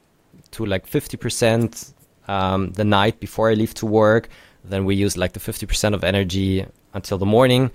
[0.53, 1.93] to like 50%
[2.27, 4.29] um, the night before i leave to work.
[4.63, 7.71] Then we use like the 50% of energy until the morning.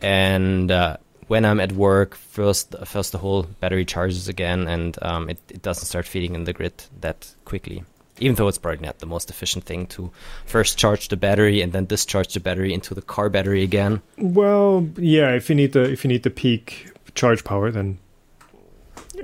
[0.00, 5.30] And uh, when i'm at work first first the whole battery charges again and um,
[5.30, 7.84] it, it doesn't start feeding in the grid that quickly.
[8.18, 10.10] Even though it's probably not the most efficient thing to
[10.44, 14.02] first charge the battery and then discharge the battery into the car battery again.
[14.18, 17.98] Well, yeah, if you need the if you need the peak charge power, then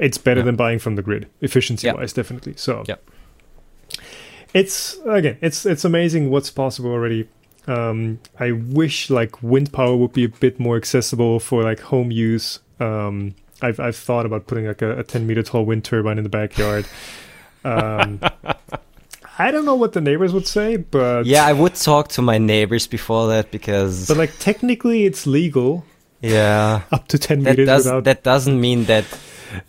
[0.07, 0.47] it's better Yeah.
[0.49, 1.95] than buying from the grid, efficiency Yeah.
[1.99, 2.55] wise, definitely.
[2.57, 2.97] So Yeah.
[4.55, 7.29] it's again, it's it's amazing what's possible already.
[7.67, 12.11] Um, I wish like wind power would be a bit more accessible for like home
[12.13, 12.61] use.
[12.81, 16.25] Um, I've I've thought about putting like a, a ten meter tall wind turbine in
[16.25, 16.85] the backyard.
[17.65, 18.21] Um,
[19.39, 22.39] I don't know what the neighbors would say, but yeah i would talk to my
[22.39, 25.85] neighbors before that because but like technically it's legal
[26.21, 29.05] yeah up to ten that meters does without that doesn't mean that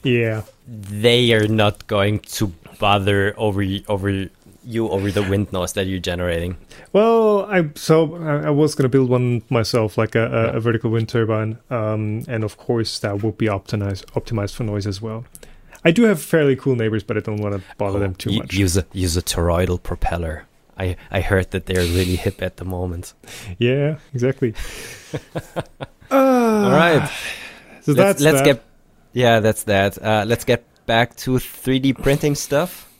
[0.03, 2.47] yeah they are not going to
[2.79, 4.29] bother over over
[4.63, 6.57] you over the wind noise that you're generating
[6.93, 10.57] Well, I so I, I was going to build one myself, like a, a, Yeah.
[10.57, 14.85] a vertical wind turbine, um, and of course that would be optimized optimized for noise
[14.87, 15.23] as well.
[15.85, 18.39] I do have fairly cool neighbors, but I don't want to bother them too U-
[18.39, 18.53] much.
[18.53, 20.43] use a use a toroidal propeller
[20.77, 23.13] I, I heard that they're really hip at the moment.
[23.57, 24.53] yeah, exactly.
[26.11, 27.09] All right,
[27.81, 28.45] So let's, that's let's that.
[28.45, 28.63] get
[29.13, 30.01] yeah, that's that.
[30.01, 32.91] Uh, let's get back to 3D printing stuff.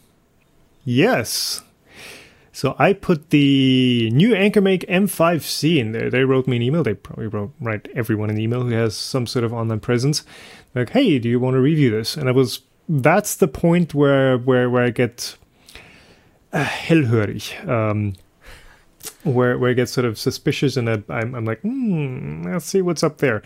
[0.83, 1.61] Yes.
[2.51, 6.09] So I put the new AnkerMake M5C in there.
[6.09, 6.81] They wrote me an email.
[6.81, 10.23] They probably wrote write everyone an email who has some sort of online presence.
[10.73, 12.17] Like, hey, do you want to review this?
[12.17, 15.37] And I was that's the point where where where I get
[16.51, 17.67] uh, hellhörig.
[17.67, 18.13] Um,
[19.23, 22.81] where where I get sort of suspicious and I, I'm, I'm like, hmm, let's see
[22.81, 23.41] what's up there.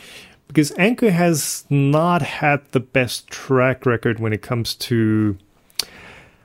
[0.47, 5.37] Because Anker has not had the best track record when it comes to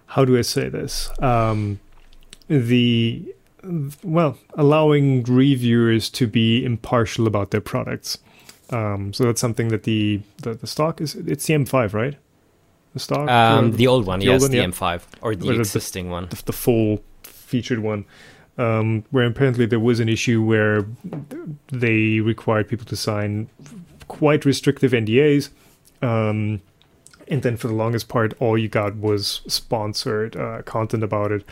[0.07, 1.11] how do I say this?
[1.21, 1.81] Um,
[2.49, 3.35] the
[4.03, 8.19] well, allowing reviewers to be impartial about their products.
[8.71, 11.15] Um, so that's something that the, the the stock is.
[11.15, 12.17] It's the M5, right?
[12.95, 14.65] The stock, um, the, the old one, the yes, old one, the yeah.
[14.65, 18.07] M5 or the or existing the, one, the, the, full featured one.
[18.59, 20.87] Um, where apparently there was an issue where
[21.69, 23.51] they required people to sign
[24.09, 25.51] quite restrictive NDAs.
[26.01, 26.63] Um,
[27.29, 31.45] and then for the longest part, all you got was sponsored uh, content about it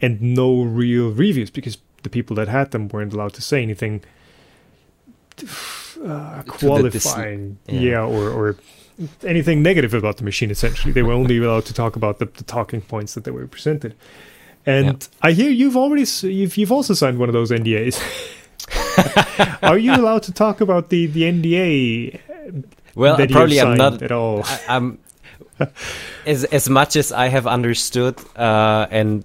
[0.00, 4.02] and no real reviews because the people that had them weren't allowed to say anything
[6.04, 7.80] uh, qualifying, yeah.
[7.80, 8.56] yeah, or, or
[9.24, 10.50] anything negative about the machine.
[10.50, 13.46] Essentially, they were only allowed to talk about the, the talking points that they were
[13.46, 13.94] presented.
[14.66, 15.08] And.
[15.22, 18.00] I hear you've already you've you've also signed one of those NDAs.
[19.62, 22.20] Are you allowed to talk about the the NDA?
[22.94, 24.42] Well, probably I'm not at all.
[24.44, 24.98] I, am
[26.26, 29.24] as as much as I have understood, uh, and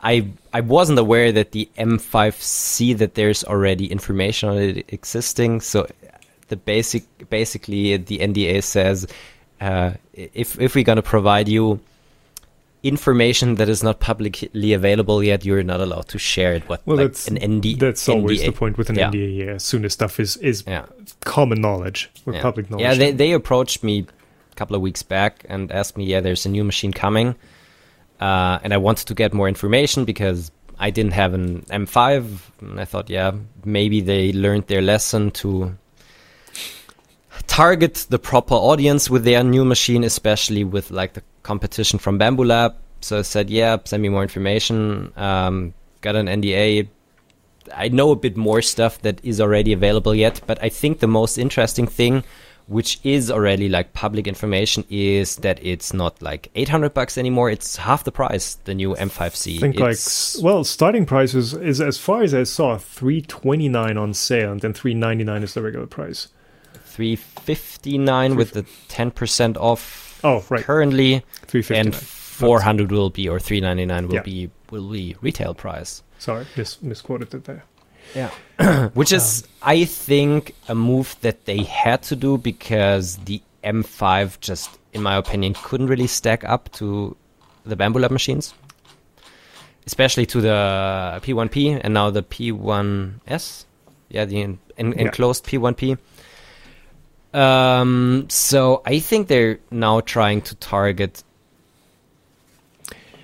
[0.00, 5.60] I I wasn't aware that the M5C that there's already information on it existing.
[5.60, 5.86] So
[6.48, 9.06] the basic basically the NDA says
[9.60, 11.80] uh, if if we're gonna provide you
[12.88, 16.68] information that is not publicly available yet, you're not allowed to share it.
[16.68, 19.10] What well, like that's an ND, That's always the point with an yeah.
[19.10, 19.36] NDA.
[19.36, 20.86] Yeah, as soon as stuff is is yeah.
[21.24, 22.42] common knowledge or yeah.
[22.42, 22.82] public knowledge.
[22.82, 24.06] Yeah, they they approached me
[24.52, 27.36] a couple of weeks back and asked me, yeah, there's a new machine coming,
[28.20, 32.80] uh, and I wanted to get more information because I didn't have an M5, and
[32.80, 33.32] I thought, yeah,
[33.64, 35.76] maybe they learned their lesson to
[37.46, 42.44] target the proper audience with their new machine, especially with like the competition from Bambu
[42.44, 42.74] Lab.
[43.00, 45.12] So I said, yeah, send me more information.
[45.16, 46.88] Um, got an NDA.
[47.74, 51.06] I know a bit more stuff that is already available yet, but I think the
[51.06, 52.24] most interesting thing,
[52.66, 57.50] which is already like public information, is that it's not like 800 bucks anymore.
[57.50, 59.56] It's half the price, the new M5C.
[59.56, 63.96] I think it's, like, well, starting price is, is as far as I saw, 329
[63.96, 66.28] on sale, and then 399 is the regular price.
[66.86, 70.64] 359 with the 10% off Oh, right.
[70.64, 71.22] Currently,
[71.70, 74.22] and 400 will be or 399 will yeah.
[74.22, 76.02] be will be retail price.
[76.18, 77.62] Sorry, mis- misquoted it there.
[78.12, 78.30] Yeah,
[78.94, 84.40] which is um, I think a move that they had to do because the M5
[84.40, 87.16] just, in my opinion, couldn't really stack up to
[87.64, 88.52] the Bambu Lab machines,
[89.86, 93.64] especially to the P1P and now the P1S.
[94.08, 95.44] Yeah, the en- en- enclosed.
[95.44, 95.98] P1P.
[97.36, 101.22] Um, so I think they're now trying to target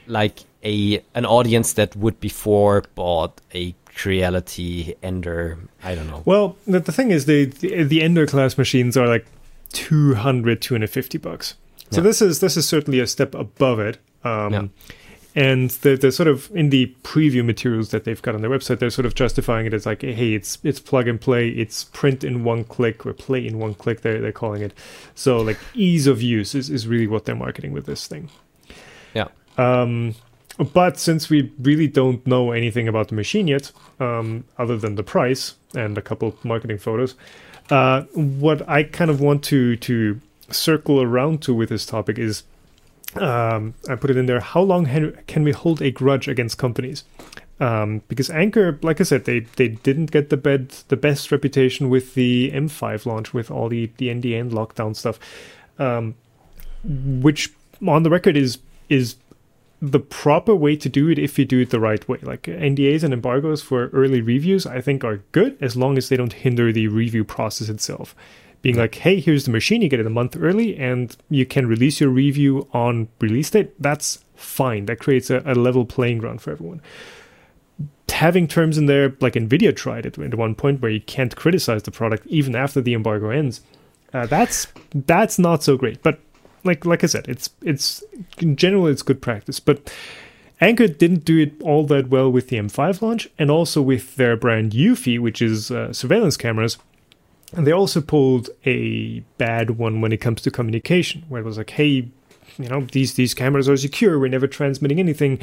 [0.07, 5.59] like a an audience that would before bought a Creality Ender.
[5.83, 6.23] I don't know.
[6.25, 9.27] Well, the, the thing is, the, the, the Ender class machines are like
[9.73, 11.55] 200, 250 bucks.
[11.91, 12.05] So yeah.
[12.05, 13.99] this is this is certainly a step above it.
[14.25, 14.67] Um, yeah
[15.35, 18.79] and the, the sort of in the preview materials that they've got on their website
[18.79, 22.23] they're sort of justifying it as like hey it's it's plug and play it's print
[22.23, 24.73] in one click or play in one click they're, they're calling it.
[25.15, 28.29] So like ease of use is, is really what they're marketing with this thing.
[29.15, 29.29] Yeah.
[29.57, 30.15] Um
[30.59, 35.03] but since we really don't know anything about the machine yet um, other than the
[35.03, 37.15] price and a couple marketing photos
[37.71, 42.43] uh, what i kind of want to to circle around to with this topic is
[43.17, 44.41] um, I put it in there.
[44.41, 44.87] How long
[45.27, 47.05] can we hold a grudge against companies?
[47.61, 51.91] Um, because Anker, like I said, they they didn't get the bed the best reputation
[51.91, 55.19] with the M5 launch with all the the NDA and lockdown stuff,
[55.79, 56.15] um,
[56.85, 57.53] which
[57.87, 59.17] on the record is is
[59.81, 62.19] the proper way to do it if you do it the right way.
[62.23, 66.17] Like NDAs and embargoes for early reviews, I think are good as long as they
[66.17, 68.15] don't hinder the review process itself
[68.63, 71.67] being like, hey, here's the machine, you get it a month early, and you can
[71.67, 74.87] release your review on release date, that's fine.
[74.87, 76.81] That creates a, a level playing ground for everyone.
[78.09, 81.83] Having terms in there, like Nvidia tried it at one point, where you can't criticize
[81.83, 83.63] the product even after the embargo ends.
[84.13, 86.03] Uh, that's that's not so great.
[86.03, 86.21] But
[86.63, 88.05] like like I said, it's it's
[88.39, 89.59] in general it's good practice.
[89.59, 89.93] But
[90.61, 94.37] Anker didn't do it all that well with the M5 launch, and also with their
[94.37, 96.77] brand Eufy, which is uh, surveillance cameras
[97.53, 101.59] and they also pulled a bad one when it comes to communication, where it was
[101.59, 102.09] like, hey,
[102.59, 104.19] you know, these these cameras are secure.
[104.19, 105.41] We're never transmitting anything.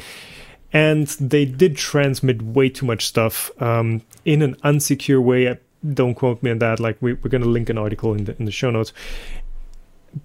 [0.72, 5.58] and they did transmit way too much stuff um, in an unsecure way.
[5.94, 6.78] Don't quote me on that.
[6.80, 8.92] Like we, we're going to link an article in the in the show notes.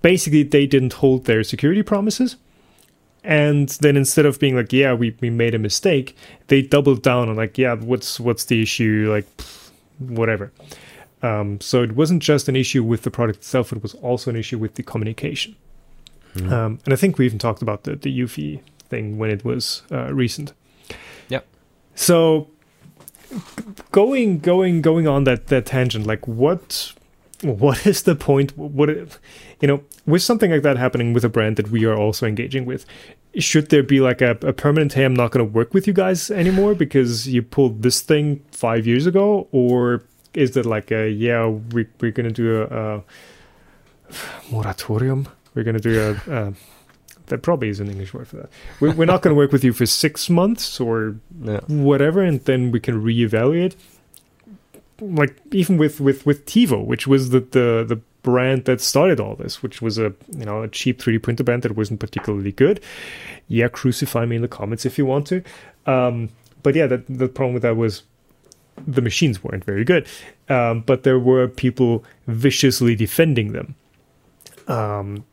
[0.01, 2.36] Basically, they didn't hold their security promises,
[3.23, 6.15] and then instead of being like, "Yeah, we, we made a mistake,"
[6.47, 9.69] they doubled down on like, "Yeah, what's what's the issue?" Like, pff,
[9.99, 10.51] whatever.
[11.26, 14.36] Um, so it wasn't just an issue with the product itself; it was also an
[14.36, 15.55] issue with the communication.
[16.36, 16.51] Mhm.
[16.51, 18.59] Um, and I think we even talked about the the Eufy
[18.89, 20.53] thing when it was uh, recent.
[21.30, 21.45] Yep.
[21.95, 22.47] So
[23.91, 26.93] going going going on that that tangent, like what
[27.41, 28.57] what is the point?
[28.57, 28.89] What
[29.61, 32.65] you know, with something like that happening with a brand that we are also engaging
[32.65, 32.86] with,
[33.38, 35.93] should there be like a, a permanent hey, I'm not going to work with you
[35.93, 40.03] guys anymore because you pulled this thing five years ago, or
[40.36, 43.03] is that like a yeah, we we're going to do a, a
[44.51, 45.27] moratorium?
[45.53, 46.53] We're going to do a, a
[47.27, 48.49] that probably is an English word for that.
[48.79, 51.61] We're, we're not going to work with you for six months or Yeah.
[51.67, 53.75] whatever, and then we can reevaluate.
[55.01, 59.36] Like even with with with Tevo, which was the the the brand that started all
[59.36, 62.79] this, which was a you know a cheap 3D printer brand that wasn't particularly good.
[63.47, 65.43] Yeah, crucify me in the comments if you want to.
[65.86, 66.29] Um,
[66.63, 68.03] but yeah, that the problem with that was
[68.88, 70.07] the machines weren't very good,
[70.49, 73.76] um, but there were people viciously defending them.
[74.67, 75.23] Um,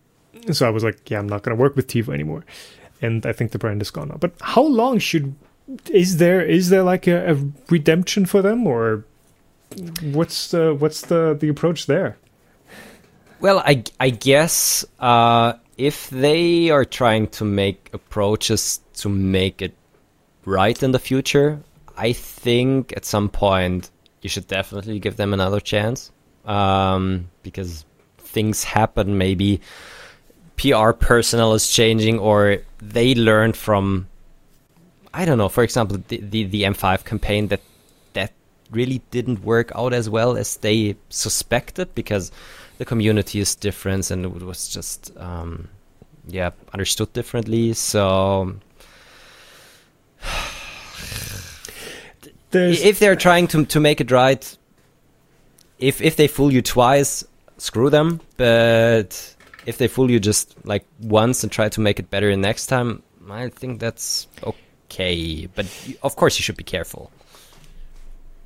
[0.50, 2.44] so I was like, yeah, I'm not going to work with Tevo anymore,
[3.00, 4.16] and I think the brand is gone now.
[4.18, 5.34] But how long should
[5.90, 7.36] is there is there like a, a
[7.70, 9.04] redemption for them or
[10.02, 12.16] what's the what's the the approach there?
[13.40, 19.74] Well, I, I guess uh, if they are trying to make approaches to make it
[20.44, 21.60] right in the future,
[21.96, 23.90] I think at some point
[24.20, 26.12] you should definitely give them another chance
[26.44, 27.84] um, because
[28.18, 29.18] things happen.
[29.18, 29.60] Maybe
[30.56, 34.08] PR personnel is changing, or they learned from
[35.14, 35.48] I don't know.
[35.48, 37.60] For example, the, the the M5 campaign that
[38.14, 38.32] that
[38.70, 42.32] really didn't work out as well as they suspected because
[42.78, 45.68] the community is different and it was just um,
[46.26, 47.74] yeah understood differently.
[47.74, 48.56] So
[52.52, 54.56] There's if they're trying to to make it right,
[55.78, 57.24] if if they fool you twice,
[57.58, 58.20] screw them.
[58.36, 59.36] But
[59.66, 63.02] if they fool you just like once and try to make it better next time,
[63.30, 65.46] I think that's okay.
[65.46, 65.66] But
[66.02, 67.10] of course, you should be careful.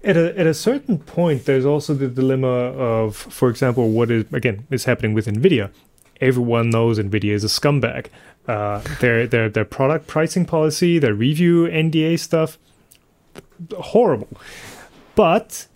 [0.04, 4.24] at a at a certain point, there's also the dilemma of, for example, what is
[4.32, 5.70] again is happening with Nvidia.
[6.20, 8.06] Everyone knows Nvidia is a scumbag.
[8.46, 12.58] Uh, their their their product pricing policy, their review NDA stuff,
[13.78, 14.28] horrible.
[15.14, 15.66] But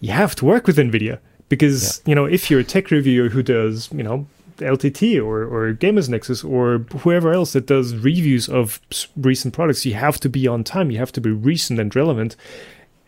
[0.00, 1.18] you have to work with Nvidia
[1.48, 4.26] because you know if you're a tech reviewer who does you know
[4.58, 8.80] LTT or or Gamers Nexus or whoever else that does reviews of
[9.16, 10.90] recent products, you have to be on time.
[10.90, 12.36] You have to be recent and relevant.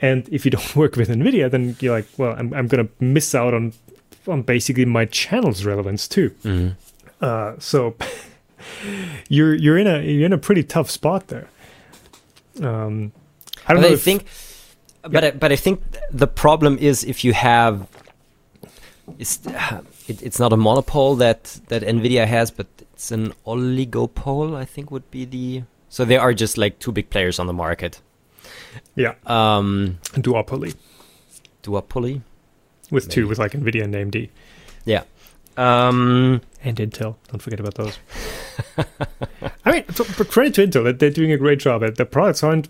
[0.00, 3.34] And if you don't work with Nvidia, then you're like, well, I'm I'm gonna miss
[3.34, 3.72] out on
[4.26, 6.34] on basically my channel's relevance too.
[7.20, 7.96] Uh, so
[9.28, 11.48] you're you're in a you're in a pretty tough spot there.
[12.62, 13.12] Um,
[13.68, 13.88] I don't But know.
[13.88, 14.24] I if- think,
[15.02, 17.86] but I, but I think the problem is if you have,
[19.18, 19.38] it's
[20.08, 24.56] it, it's not a monopole that that Nvidia has, but it's an oligopole.
[24.56, 27.52] I think would be the so there are just like two big players on the
[27.52, 28.00] market.
[28.94, 30.74] yeah, Um, duopoly
[31.62, 32.22] duopoly.
[32.90, 34.28] with two with like Nvidia and AMD
[34.84, 35.02] Yeah.
[35.56, 37.16] Um, and Intel.
[37.32, 37.98] Don't forget about those.
[39.64, 41.80] I mean, but credit to Intel they're doing a great job.
[41.96, 42.68] Their products aren't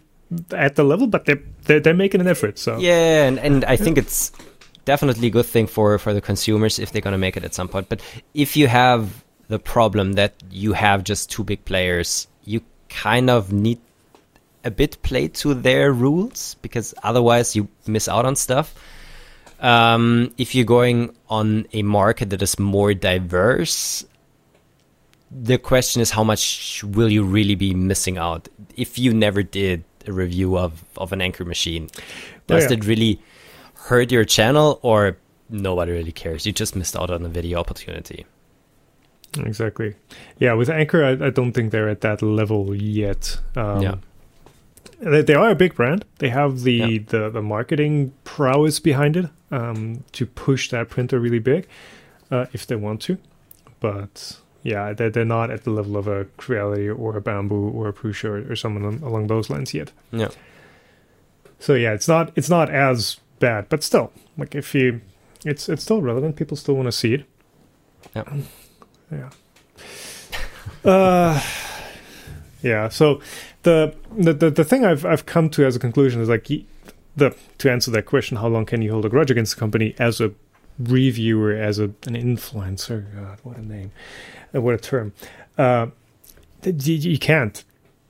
[0.53, 2.59] at the level, but they're they're, they're making an effort.
[2.59, 4.33] So Yeah, and, and I think it's
[4.85, 7.55] definitely a good thing for, for the consumers if they're going to make it at
[7.55, 7.89] some point.
[7.91, 8.01] But
[8.33, 13.53] if you have the problem that you have just two big players, you kind of
[13.53, 13.79] need
[14.65, 18.75] a bit play to their rules because otherwise you miss out on stuff.
[19.61, 24.07] Um, if you're going on a market that is more diverse,
[25.31, 29.85] the question is how much will you really be missing out if you never did
[30.09, 31.89] a review of, of an Anker machine
[32.47, 32.77] does yeah.
[32.77, 33.21] it really
[33.75, 35.17] hurt your channel or
[35.49, 38.27] nobody really cares you just missed out on a video opportunity
[39.45, 39.95] exactly.
[40.39, 43.39] Yeah, with Anker, I, I don't think they're at that level yet.
[43.57, 43.95] Um, Yeah.
[45.01, 46.05] they, they are a big brand.
[46.19, 46.99] They have the Yeah.
[47.07, 51.67] the, the marketing prowess behind it um, to push that printer really big
[52.31, 53.19] uh, if they want to.
[53.81, 57.89] But yeah, they're, they're not at the level of a Creality or a Bambu or
[57.89, 59.93] a Prusa or, or someone along those lines yet.
[60.13, 60.29] yeah
[61.61, 65.01] So yeah, it's not it's not as bad, but still, like if you,
[65.45, 66.37] it's it's still relevant.
[66.37, 67.25] People still want to see it.
[68.15, 68.25] Yeah.
[69.11, 69.31] Yeah.
[70.85, 71.41] Uh,
[72.63, 72.89] Yeah.
[72.89, 73.21] So
[73.63, 76.49] the the the, the thing I've I've come to as a conclusion is like
[77.17, 79.95] the to answer that question, how long can you hold a grudge against the company
[79.99, 80.33] as a
[80.79, 83.07] reviewer, as a, an influencer?
[83.15, 83.91] God, what a name,
[84.53, 85.13] what a term.
[85.57, 85.89] Uh,
[86.65, 87.65] you, you can't,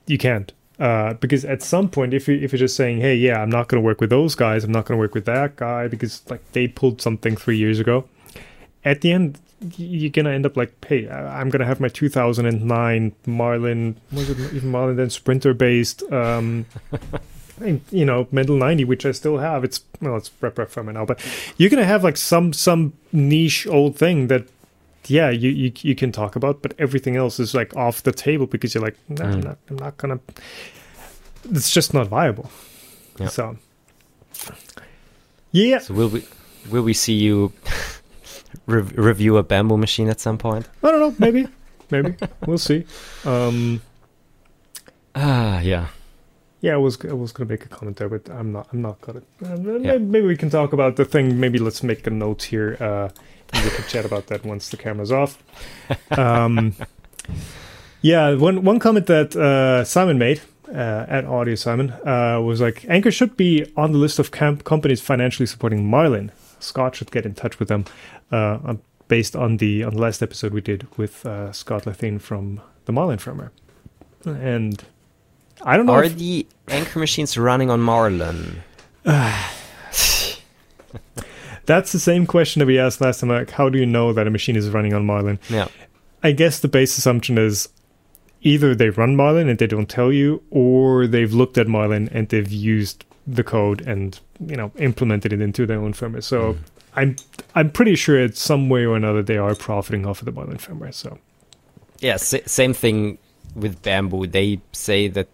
[0.06, 0.52] you can't.
[0.78, 3.66] Uh, because at some point, if you if you're just saying, "Hey, yeah, I'm not
[3.66, 4.62] going to work with those guys.
[4.62, 7.80] I'm not going to work with that guy because like they pulled something three years
[7.80, 8.04] ago,"
[8.84, 9.40] at the end,
[9.76, 14.70] you're gonna end up like, "Hey, I'm gonna have my 2009 Marlin, was it even
[14.70, 16.66] Marlin then Sprinter based um,
[17.90, 20.92] you know Mendel 90 which i still have it's well it's rep rep from it
[20.92, 21.20] now but
[21.56, 24.46] you're gonna have like some some niche old thing that
[25.10, 28.46] yeah you, you you can talk about but everything else is like off the table
[28.46, 29.32] because you're like nah, mm.
[29.32, 30.20] I'm, not, I'm not gonna
[31.50, 32.50] it's just not viable
[33.18, 33.28] yeah.
[33.28, 33.56] so
[35.52, 36.24] yeah so will we
[36.70, 37.52] will we see you
[38.66, 41.46] re- review a Bambu machine at some point i don't know maybe
[41.90, 42.14] maybe
[42.46, 42.84] we'll see
[43.24, 43.80] um
[45.14, 45.88] ah yeah
[46.60, 48.68] yeah, I was I was gonna make a comment there, but I'm not.
[48.72, 49.22] I'm not gonna.
[49.44, 49.98] Uh, yeah.
[49.98, 51.38] Maybe we can talk about the thing.
[51.38, 52.76] Maybe let's make a note here.
[52.80, 53.10] Uh,
[53.54, 55.42] we can chat about that once the camera's off.
[56.10, 56.74] Um,
[58.02, 62.84] yeah, one one comment that uh, Simon made uh, at Audio Simon uh, was like
[62.88, 66.32] Anker should be on the list of camp companies financially supporting Marlin.
[66.60, 67.84] Scott should get in touch with them.
[68.30, 68.74] Uh,
[69.08, 72.92] based on the on the last episode we did with uh, Scott Lahteine from the
[72.92, 73.50] Marlin firmware,
[74.24, 74.84] and
[75.62, 75.94] I don't know.
[75.94, 76.16] Are if...
[76.16, 78.62] the Anker machines running on Marlin?
[81.68, 83.28] That's the same question that we asked last time.
[83.28, 85.38] Like, how do you know that a machine is running on Marlin?
[85.50, 85.68] Yeah.
[86.22, 87.68] I guess the base assumption is
[88.40, 92.26] either they run Marlin and they don't tell you, or they've looked at Marlin and
[92.30, 96.22] they've used the code and you know implemented it into their own firmware.
[96.22, 96.58] So mm.
[96.96, 97.16] I'm
[97.54, 100.56] I'm pretty sure it's some way or another they are profiting off of the Marlin
[100.56, 100.94] firmware.
[100.94, 101.18] So
[101.98, 103.18] yeah, same thing
[103.54, 104.32] with Bambu.
[104.32, 105.28] They say that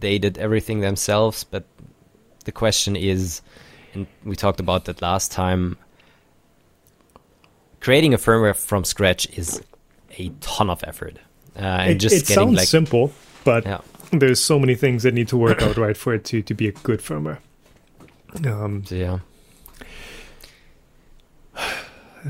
[0.00, 1.64] they did everything themselves, but
[2.44, 3.40] the question is,
[3.96, 5.78] and we talked about that last time,
[7.80, 9.62] creating a firmware from scratch is
[10.18, 11.18] a ton of effort.
[11.56, 13.12] Uh, and it, just it sounds like, simple,
[13.44, 13.80] but yeah.
[14.12, 16.68] there's so many things that need to work out right for it to, to be
[16.68, 17.38] a good firmware.
[18.44, 19.18] Um, so, yeah.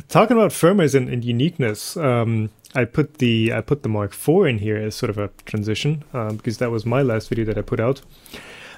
[0.09, 4.47] Talking about firmwares and, and uniqueness, um, I put the I put the Mark IV
[4.47, 7.57] in here as sort of a transition um, because that was my last video that
[7.57, 8.03] I put out.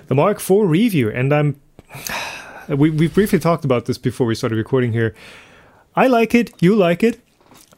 [0.07, 1.61] The Mark IV review, and I'm
[2.69, 5.15] we we briefly talked about this before we started recording here.
[5.97, 7.21] I like it, you like it,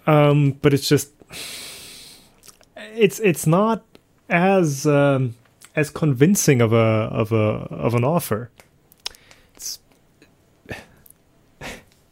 [0.07, 1.13] um, but it's just
[2.77, 3.85] it's it's not
[4.29, 5.37] as um,
[5.77, 8.51] as convincing of a of a of an offer.
[9.55, 9.79] It's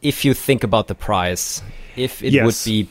[0.01, 1.61] if you think about the price,
[1.95, 2.45] if it yes.
[2.45, 2.89] would be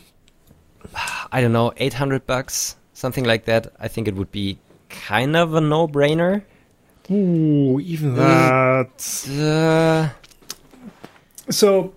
[1.33, 4.59] I don't know, 800 bucks, something like that, I think it would be
[4.89, 6.43] kind of a no brainer.
[7.11, 8.93] Ooh, even that.
[9.29, 10.11] Uh,
[11.51, 11.95] so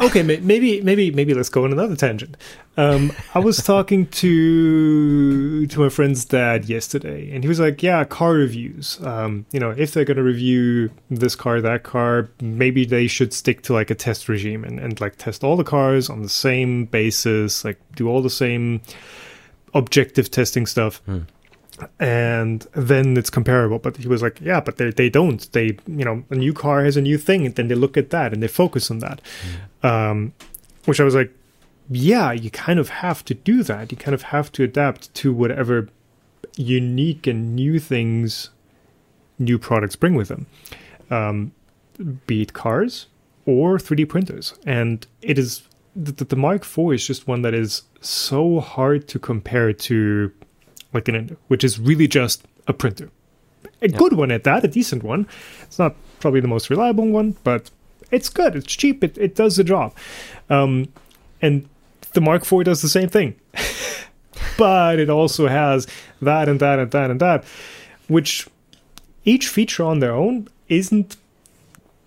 [0.00, 2.36] okay, maybe maybe maybe let's go on another tangent.
[2.76, 8.04] Um, I was talking to to my friend's dad yesterday, and he was like, "Yeah,
[8.04, 8.98] car reviews.
[9.02, 13.62] Um, you know, if they're gonna review this car, that car, maybe they should stick
[13.62, 16.86] to like a test regime and and like test all the cars on the same
[16.86, 18.80] basis, like do all the same
[19.74, 21.20] objective testing stuff." Hmm
[21.98, 23.78] and then it's comparable.
[23.78, 25.50] But he was like, yeah, but they they don't.
[25.52, 28.10] They you know a new car has a new thing, and then they look at
[28.10, 29.20] that and they focus on that.
[29.82, 29.88] Mm.
[29.88, 30.32] Um,
[30.84, 31.32] which I was like,
[31.90, 33.92] yeah, you kind of have to do that.
[33.92, 35.88] You kind of have to adapt to whatever
[36.56, 38.50] unique and new things
[39.38, 40.46] new products bring with them,
[41.10, 41.52] um,
[42.26, 43.06] be it cars
[43.46, 44.54] or 3D printers.
[44.64, 45.62] And it is
[45.94, 50.32] the, the Mark IV is just one that is so hard to compare to
[50.92, 53.10] like an ender, which is really just a printer.
[53.80, 53.96] A yeah.
[53.96, 55.26] good one at that, a decent one.
[55.62, 57.70] It's not probably the most reliable one, but
[58.10, 58.54] it's good.
[58.54, 59.02] It's cheap.
[59.02, 59.94] It, it does the job.
[60.50, 60.88] Um,
[61.40, 61.68] and
[62.12, 63.34] the Mark IV does the same thing.
[64.58, 65.86] but it also has
[66.20, 67.44] that and that and that and that,
[68.08, 68.46] which
[69.24, 71.16] each feature on their own isn't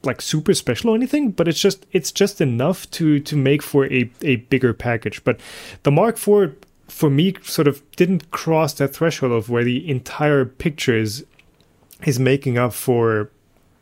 [0.03, 3.85] like super special or anything, but it's just it's just enough to to make for
[3.91, 5.23] a, a bigger package.
[5.23, 5.39] But
[5.83, 6.55] the Mark IV
[6.87, 11.25] for me sort of didn't cross that threshold of where the entire picture is
[12.05, 13.31] is making up for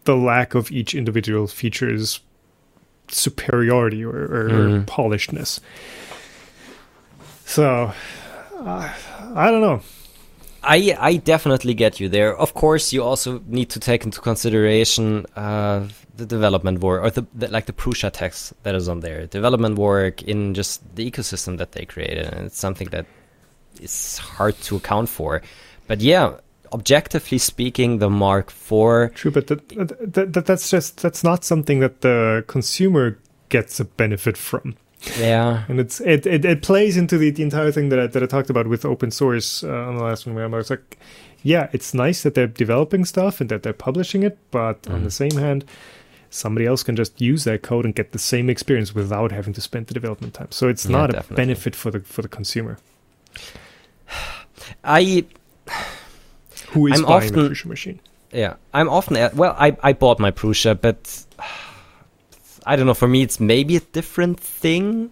[0.05, 2.19] the lack of each individual feature's
[3.07, 4.85] superiority or, or, mm.
[4.85, 5.59] polishedness.
[7.45, 7.91] So
[8.55, 8.93] uh,
[9.35, 9.81] I don't know.
[10.63, 12.35] I I definitely get you there.
[12.37, 17.25] Of course, you also need to take into consideration uh, the development work or the,
[17.33, 21.57] the, like the Prusa text that is on there, development work in just the ecosystem
[21.57, 23.05] that they created, and it's something that
[23.81, 25.41] is hard to account for.
[25.87, 26.37] But yeah,
[26.71, 29.15] objectively speaking, the Mark IV.
[29.15, 33.85] True, but that, that, that, that's just that's not something that the consumer gets a
[33.85, 34.75] benefit from.
[35.19, 38.23] Yeah, and it's it, it, it plays into the, the entire thing that I, that
[38.23, 40.35] I talked about with open source uh, on the last one.
[40.35, 40.97] Where I was like,
[41.43, 44.93] yeah, it's nice that they're developing stuff and that they're publishing it, but mm.
[44.93, 45.65] on the same hand,
[46.33, 49.61] somebody else can just use that code and get the same experience without having to
[49.61, 50.51] spend the development time.
[50.51, 51.33] So it's yeah, not definitely.
[51.33, 52.79] a benefit for the for the consumer.
[54.83, 55.25] I
[56.69, 57.99] who is I'm buying often, the Prusa machine?
[58.31, 59.55] Yeah, I'm often uh, well.
[59.57, 61.25] I I bought my Prusa, but
[62.65, 62.93] I don't know.
[62.93, 65.11] For me, it's maybe a different thing,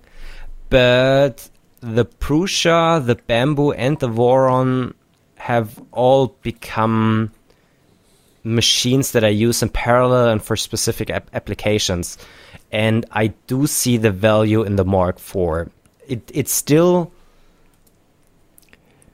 [0.70, 1.50] but
[1.82, 4.94] the Prusa, the Bambu, and the Voron
[5.36, 7.32] have all become
[8.44, 12.18] machines that I use in parallel and for specific ap- applications.
[12.72, 15.70] And I do see the value in the Mark IV.
[16.08, 17.12] It it still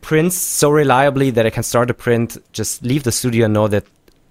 [0.01, 3.67] prints so reliably that I can start a print, just leave the studio and know
[3.67, 3.85] that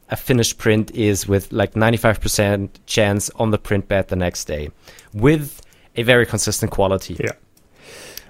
[0.08, 4.70] a finished print is with like 95% chance on the print bed the next day
[5.12, 5.60] with
[5.96, 7.16] a very consistent quality.
[7.18, 7.32] Yeah.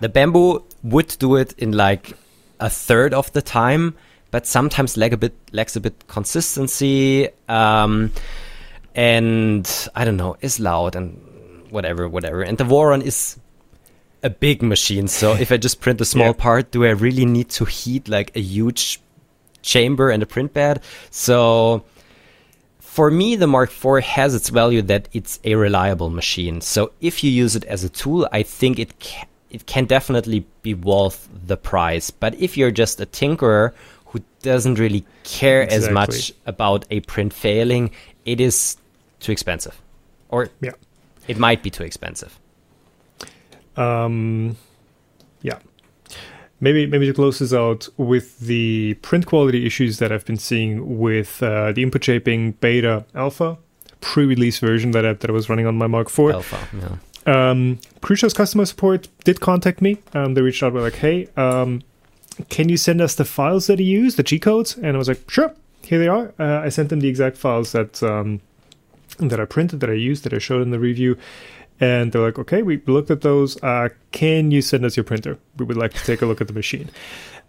[0.01, 2.15] The Bambu would do it in like
[2.61, 3.95] a third of the time,
[4.37, 7.27] but sometimes lag a bit lacks a bit consistency.
[7.49, 8.13] Um,
[8.95, 11.17] and I don't know, is loud and
[11.71, 12.43] whatever, whatever.
[12.43, 13.39] And the Voron is
[14.23, 15.09] a big machine.
[15.09, 16.45] So if I just print a small yeah.
[16.45, 19.01] part, do I really need to heat like a huge
[19.63, 20.83] chamber and a print bed.
[21.11, 21.87] So
[22.79, 26.61] for me, the Mark IV has its value that it's a reliable machine.
[26.61, 28.93] So if you use it as a tool, I think it
[29.49, 32.11] it can definitely be worth the price.
[32.11, 33.73] But if you're just a tinkerer
[34.17, 35.89] who doesn't really care exactly.
[35.89, 37.91] as much about a print failing,
[38.25, 38.77] it is
[39.21, 39.81] too expensive,
[40.29, 40.73] or yeah,
[41.29, 42.39] it might be too expensive.
[43.77, 44.57] Um,
[45.43, 45.59] yeah
[46.61, 50.99] maybe maybe to close this out with the print quality issues that I've been seeing
[50.99, 53.59] with uh, the input shaping beta alpha
[54.01, 56.31] pre-release version that I, that I was running on my Mark IV.
[56.31, 57.51] Alpha, yeah.
[57.51, 59.99] Um, Prusa's customer support did contact me.
[60.15, 61.83] Um, they reached out, were like, "Hey, um,
[62.49, 65.09] can you send us the files that he used, the G codes?" And I was
[65.09, 68.41] like, "Sure, here they are." Uh, I sent them the exact files that um,
[69.19, 71.17] that I printed, that I used, that I showed in the review,
[71.81, 73.63] and they're like, okay, we looked at those.
[73.63, 75.39] Uh, can you send us your printer?
[75.57, 76.91] We would like to take a look at the machine.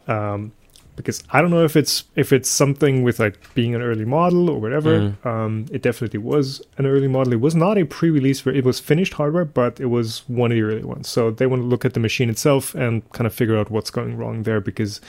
[0.08, 0.52] Um,
[0.98, 4.50] because I don't know if it's if it's something with like being an early model
[4.50, 5.00] or whatever.
[5.00, 5.26] Mm.
[5.26, 7.32] Um, it definitely was an early model.
[7.32, 8.46] It was not a pre-release.
[8.46, 11.08] Where it was finished hardware, but it was one of the early ones.
[11.08, 13.90] So they want to look at the machine itself and kind of figure out what's
[13.90, 14.60] going wrong there.
[14.60, 15.00] Because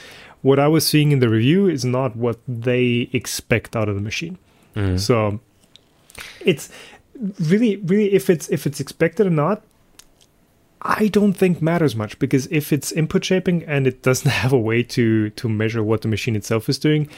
[0.41, 4.01] what I was seeing in the review is not what they expect out of the
[4.01, 4.37] machine.
[4.75, 4.97] Mm.
[4.97, 5.41] So
[6.45, 6.69] it's
[7.39, 9.63] really, really, if it's if it's expected or not,
[10.81, 14.57] I don't think matters much because if it's input shaping and it doesn't have a
[14.57, 17.09] way to to measure what the machine itself is doing,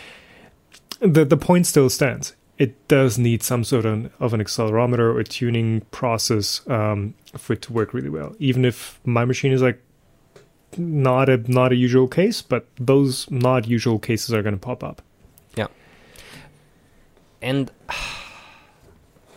[1.00, 2.36] the the point still stands.
[2.58, 7.64] It does need some sort of, of an accelerometer or tuning process um, for it
[7.64, 8.36] to work really well.
[8.38, 9.82] Even if my machine is like
[10.78, 14.84] not a not a usual case, but those not usual cases are going to pop
[14.84, 15.02] up.
[15.56, 15.68] Yeah,
[17.42, 17.72] and.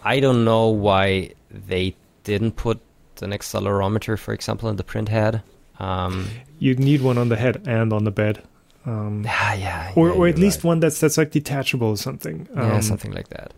[0.07, 2.79] I don't know why they didn't put
[3.23, 5.43] an accelerometer, for example, in the print head.
[5.79, 8.43] Um, you need one on the head and on the bed.
[8.87, 10.65] Um, yeah, yeah, or, or at least right.
[10.65, 12.47] one that's that's like detachable or something.
[12.55, 13.55] Um, yeah, something like that.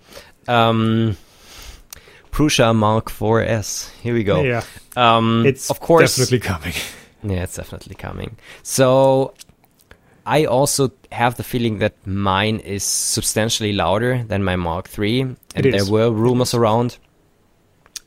[0.46, 1.16] Um,
[2.30, 3.90] Prusa Mark 4S.
[4.02, 4.42] Here we go.
[4.42, 4.62] Yeah,
[4.96, 6.74] um, it's of course definitely coming.
[7.22, 8.36] Yeah, it's definitely coming.
[8.62, 9.34] So
[10.26, 15.64] I also have the feeling that mine is substantially louder than my Mark III, and
[15.64, 16.98] there were rumors around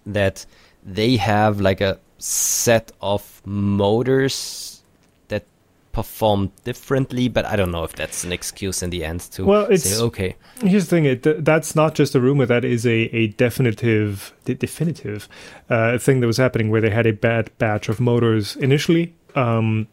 [0.06, 0.45] that
[0.84, 4.82] they have like a set of motors
[5.30, 5.45] that
[5.91, 9.65] perform differently, but I don't know if that's an excuse in the end to well,
[9.65, 10.36] it's, say okay.
[10.61, 15.27] Here's the thing: it, that's not just a rumor; that is a a definitive, definitive
[15.69, 19.13] uh, thing that was happening where they had a bad batch of motors initially.
[19.36, 19.88] Um,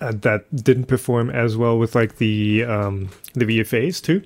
[0.00, 4.22] uh, that didn't perform as well with like the um, the VFAs too.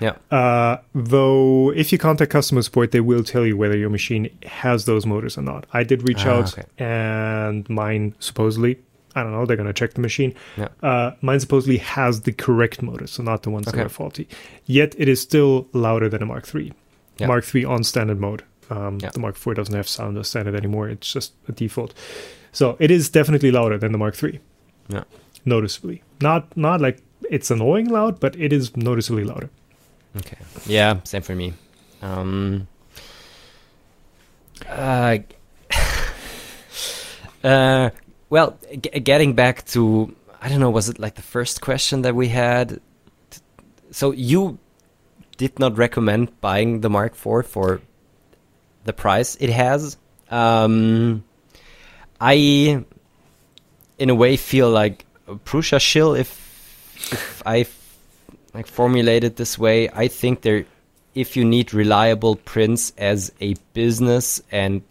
[0.00, 0.16] Yeah.
[0.30, 4.84] Uh, though, if you contact customer support, they will tell you whether your machine has
[4.84, 5.66] those motors or not.
[5.72, 6.66] I did reach ah, out, okay.
[6.78, 8.78] and mine supposedly,
[9.14, 10.34] I don't know, they're going to check the machine.
[10.56, 10.68] Yeah.
[10.82, 13.78] Uh, mine supposedly has the correct motors, so not the ones okay.
[13.78, 14.28] that are faulty.
[14.66, 16.72] Yet it is still louder than a Mark III.
[17.18, 17.26] Yeah.
[17.26, 18.44] Mark III on standard mode.
[18.68, 19.10] Um, yeah.
[19.10, 20.88] The Mark IV doesn't have sound as standard anymore.
[20.88, 21.94] It's just a default.
[22.52, 24.40] So it is definitely louder than the Mark III.
[24.88, 25.04] Yeah.
[25.44, 26.02] Noticeably.
[26.20, 26.98] Not not like
[27.30, 29.50] it's annoying loud, but it is noticeably louder.
[30.16, 30.36] Okay.
[30.66, 31.52] Yeah, same for me.
[32.02, 32.66] Um
[34.68, 35.18] uh,
[37.44, 37.90] uh
[38.30, 42.14] well, g- getting back to I don't know, was it like the first question that
[42.14, 42.80] we had?
[43.90, 44.58] So you
[45.36, 47.80] did not recommend buying the Mark IV for
[48.84, 49.96] the price it has.
[50.30, 51.24] Um,
[52.20, 52.84] I,
[53.98, 56.30] in a way, feel like Prusa shill if
[57.12, 57.64] if I
[58.56, 59.88] like formulate it this way.
[59.90, 60.64] I think there,
[61.14, 64.82] if you need reliable prints as a business and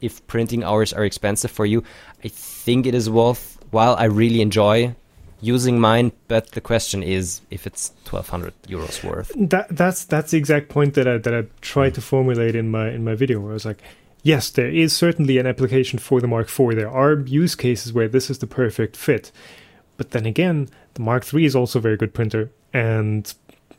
[0.00, 1.82] if printing hours are expensive for you,
[2.22, 3.96] I think it is worthwhile.
[3.96, 4.94] I really enjoy
[5.40, 9.32] using mine, but the question is if it's twelve hundred euros worth.
[9.36, 12.90] That that's that's the exact point that I that I tried to formulate in my
[12.90, 13.82] in my video where I was like,
[14.22, 16.76] yes, there is certainly an application for the Mark IV.
[16.76, 19.32] There are use cases where this is the perfect fit.
[19.96, 23.32] But then again, the Mark III is also a very good printer and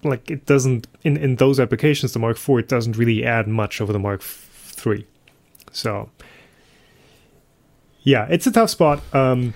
[0.04, 3.82] like it doesn't in, in those applications the Mark IV it doesn't really add much
[3.82, 4.24] over the Mark
[4.86, 5.06] III.
[5.72, 6.10] So
[8.04, 9.02] yeah, it's a tough spot.
[9.14, 9.54] Um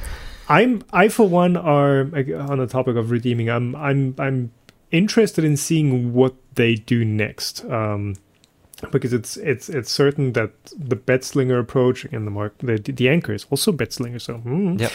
[0.50, 3.50] I'm I for one are on the topic of redeeming.
[3.50, 4.52] I'm I'm I'm
[4.92, 7.64] interested in seeing what they do next.
[7.66, 8.16] Um,
[8.92, 13.34] because it's it's it's certain that the bedslinger approach and the mark the the Anker
[13.34, 14.22] is also bedslinger.
[14.22, 14.80] So mm.
[14.80, 14.90] yeah,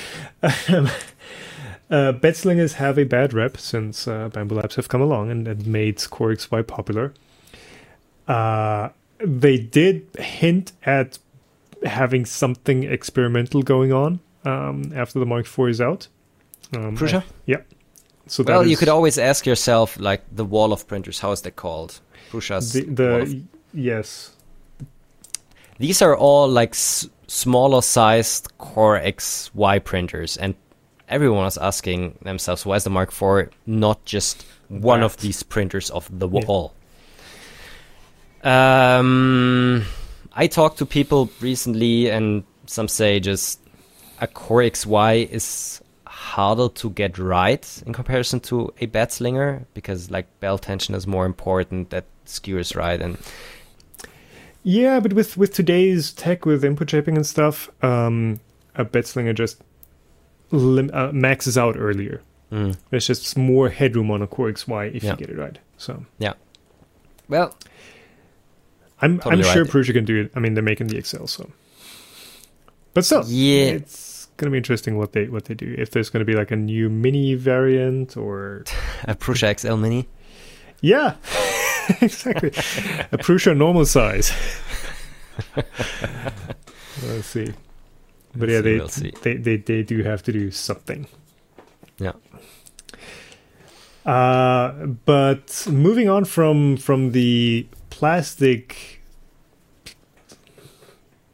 [0.77, 0.89] um,
[1.91, 5.67] uh, bedslingers have a bad rep since uh, Bambu Labs have come along and, and
[5.67, 7.13] made Core XY popular.
[8.27, 11.19] Uh, they did hint at
[11.85, 16.09] having something experimental going on um, after the Mark IV is out.
[16.75, 17.21] Um, Prusa?
[17.21, 17.61] I, yeah.
[18.27, 21.21] So well, is, you could always ask yourself, like the wall of printers.
[21.21, 22.01] How is that called?
[22.31, 23.35] Prusa's the, the of...
[23.75, 24.33] yes.
[25.79, 30.55] These are all like s- smaller sized Core XY printers, and
[31.15, 35.89] everyone was asking themselves, why is the Mark IV not just one of these printers
[35.91, 36.75] of the wall?
[38.43, 38.99] Yeah.
[38.99, 39.85] Um,
[40.33, 43.61] I talked to people recently, and some say just
[44.21, 50.27] a Core XY is harder to get right in comparison to a bedslinger because like
[50.41, 53.19] bell tension is more important that skewers right and
[54.63, 58.41] yeah but with with today's tech with input shaping and stuff um
[58.75, 59.61] a bedslinger just
[60.55, 62.77] lim- uh, maxes out earlier mm.
[62.91, 65.11] there's just more headroom on a core xy if yeah.
[65.11, 66.35] you get it right so yeah
[67.29, 67.57] well
[69.01, 69.73] i'm totally i'm sure right.
[69.73, 71.51] Prusa can do it i mean they're making the XL so
[72.93, 75.75] but still yeah it's going to be interesting what they what they do.
[75.79, 78.65] If there's going to be like a new mini variant or
[79.05, 80.09] a Prusa XL mini.
[80.81, 81.15] Yeah,
[82.01, 82.49] exactly.
[82.49, 84.33] a Prusa normal size.
[85.57, 87.53] Let's see.
[88.37, 88.89] But yeah, they, we'll
[89.23, 91.07] they they they do have to do something.
[91.99, 92.13] Yeah.
[94.05, 99.03] Uh, but moving on from from the plastic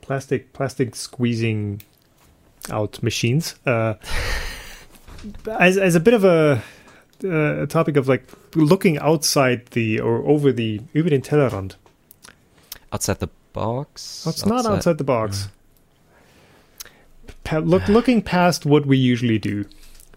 [0.03, 1.82] plastic plastic squeezing
[2.70, 3.55] out machines.
[3.66, 3.94] Uh,
[5.59, 6.62] as as a bit of a,
[7.24, 8.24] uh, a topic of like
[8.55, 11.76] looking outside the or over the über den Tellerrand.
[12.92, 14.26] Outside the box.
[14.26, 14.48] It's outside.
[14.48, 15.48] not outside the box.
[17.51, 19.64] Pa- look, looking past what we usually do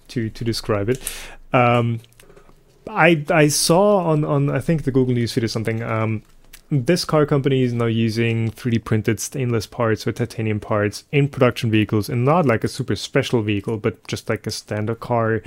[0.09, 1.01] to to describe it.
[1.51, 1.99] Um,
[2.87, 5.81] I I saw on on I think the Google News feed or something.
[5.81, 6.21] Um,
[6.69, 11.71] this car company is now using 3D printed stainless parts or titanium parts in production
[11.71, 15.41] vehicles and not like a super special vehicle, but just like a standard car.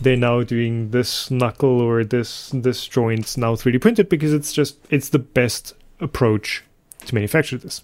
[0.00, 4.78] They're now doing this knuckle or this this joints now 3D printed because it's just
[4.88, 6.64] it's the best approach
[7.04, 7.82] to manufacture this.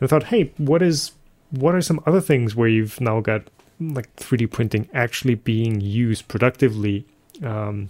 [0.00, 1.12] And I thought, hey, what is
[1.50, 3.42] what are some other things where you've now got
[3.80, 7.06] like 3D printing actually being used productively?
[7.42, 7.88] Um,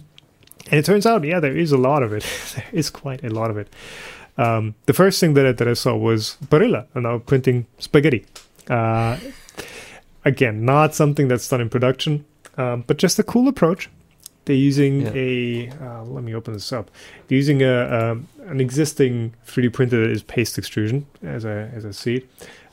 [0.69, 2.25] and it turns out, yeah, there is a lot of it.
[2.55, 3.69] there is quite a lot of it.
[4.37, 8.25] Um, the first thing that I, that I saw was Barilla, and now printing spaghetti.
[8.69, 9.17] Uh,
[10.25, 12.25] again, not something that's done in production,
[12.57, 13.89] um, but just a cool approach.
[14.45, 15.11] They're using yeah.
[15.13, 15.69] a.
[15.81, 16.89] Uh, let me open this up.
[17.27, 18.11] They're using a, a,
[18.49, 22.29] an existing 3D printer that is paste extrusion, as I as I see it,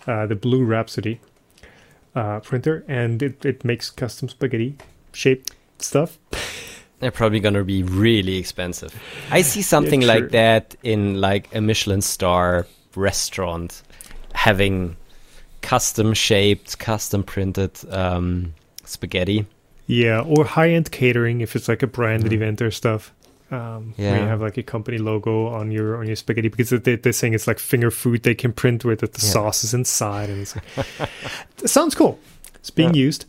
[0.07, 1.19] uh, the BluRhapsody
[2.15, 4.77] uh, printer, and it, it makes custom spaghetti
[5.13, 6.19] shaped stuff.
[7.01, 8.95] They're probably gonna be really expensive.
[9.31, 13.83] I see something yeah, like that in like a Michelin star restaurant
[14.35, 14.97] having
[15.61, 19.47] custom shaped, custom printed um, spaghetti.
[19.87, 22.37] Yeah, or high end catering if it's like a branded mm.
[22.37, 23.13] event or stuff.
[23.51, 24.13] Um, yeah.
[24.13, 27.13] Where you have like a company logo on your on your spaghetti because they, they're
[27.13, 29.13] saying it's like finger food they can print with it.
[29.13, 29.33] The yeah.
[29.33, 30.65] sauce is inside, and it's like,
[31.63, 32.19] it sounds cool.
[32.57, 33.03] It's being yeah.
[33.03, 33.27] used.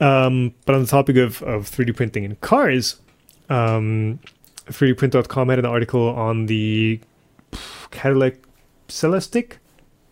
[0.00, 3.00] Um, but on the topic of, of 3D printing in cars,
[3.48, 4.20] um,
[4.66, 7.00] 3dprint.com had an article on the
[7.90, 8.36] Cadillac
[8.88, 9.54] Celestiq,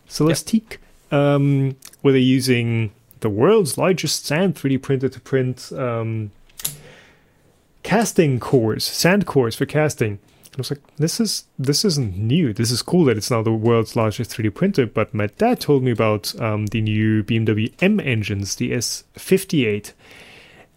[0.09, 0.79] Celestiq,
[1.13, 1.35] yeah.
[1.35, 6.31] um, where they're using the world's largest sand 3D printer to print um,
[7.87, 10.19] casting cores, sand cores for casting.
[10.55, 12.53] I was like, this is this isn't new.
[12.53, 14.87] This is cool that it's now the world's largest 3D printer.
[14.87, 19.93] But my dad told me about um, the new BMW M engines, the S58.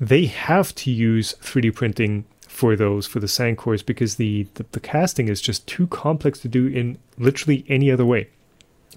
[0.01, 4.65] They have to use 3D printing for those for the sand cores because the, the,
[4.71, 8.27] the casting is just too complex to do in literally any other way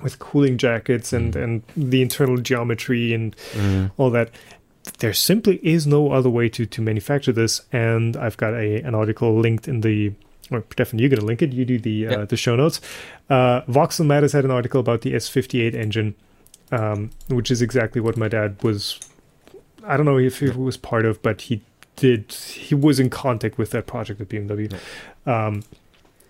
[0.02, 1.42] with cooling jackets and Mm.
[1.44, 3.90] and the internal geometry and Mm.
[3.98, 4.30] all that
[4.98, 8.94] there simply is no other way to to manufacture this and i've got a an
[8.94, 10.12] article linked in the
[10.50, 12.80] or definitely you're going to link it you do the uh, the show notes.
[13.30, 16.14] Uh VoxelMatters had an article about the s58 engine
[16.72, 18.98] um which is exactly what my dad was
[19.86, 21.62] i don't know if he was part of but he
[21.96, 24.78] did he was in contact with that project at bmw
[25.26, 25.62] um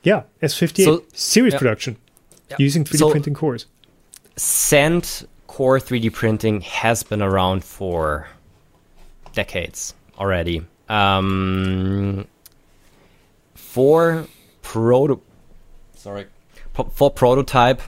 [0.02, 1.58] yeah s58 So- series yeah.
[1.58, 1.96] production
[2.58, 3.66] using 3d So- printing cores.
[4.36, 8.28] Sand core 3D printing has been around for
[9.32, 10.62] decades already.
[10.88, 12.26] Um,
[13.54, 14.26] for
[14.62, 15.20] proto,
[15.94, 16.26] sorry,
[16.72, 17.80] for prototype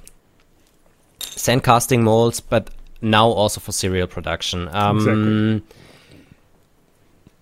[1.20, 2.70] sand casting molds, but
[3.03, 4.68] now also for serial production.
[4.72, 5.62] Um, Exactly.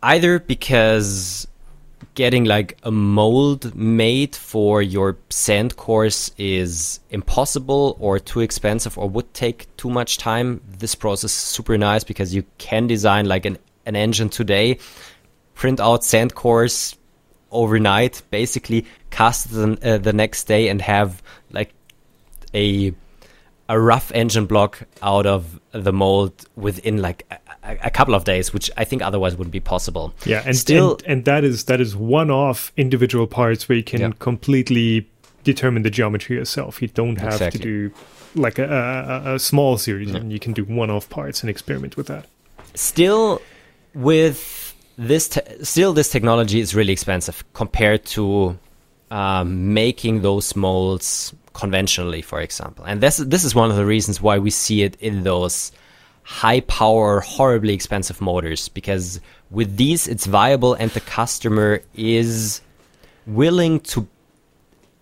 [0.02, 1.46] Either because
[2.14, 9.08] getting like a mold made for your sand course is impossible or too expensive or
[9.08, 10.60] would take too much time.
[10.78, 14.78] This process is super nice because you can design like an, an engine today,
[15.54, 16.96] print out sand cores
[17.50, 21.72] overnight, basically cast the, uh, the next day and have like
[22.54, 22.94] a
[23.68, 27.24] a rough engine block out of the mold within like
[27.62, 30.12] a, a, couple of days, which I think otherwise wouldn't be possible.
[30.26, 34.00] Yeah, and Still- and, and that is that is one-off individual parts where you can
[34.00, 34.10] Yeah.
[34.18, 35.08] completely
[35.44, 36.82] determine the geometry yourself.
[36.82, 37.60] You don't have Exactly.
[37.60, 37.94] to do
[38.34, 42.08] like a, a, a- small series, and you can do one-off parts and experiment with
[42.08, 42.26] that.
[42.74, 43.40] still
[43.94, 48.58] with this te- still this technology is really expensive compared to
[49.10, 52.84] um, making those molds conventionally for example.
[52.84, 55.72] And this this is one of the reasons why we see it in those
[56.22, 59.20] high power horribly expensive motors because
[59.50, 62.60] with these it's viable and the customer is
[63.26, 64.06] willing to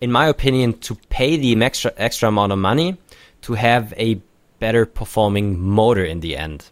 [0.01, 2.97] in my opinion to pay the extra extra amount of money
[3.41, 4.19] to have a
[4.59, 6.65] better performing motor in the end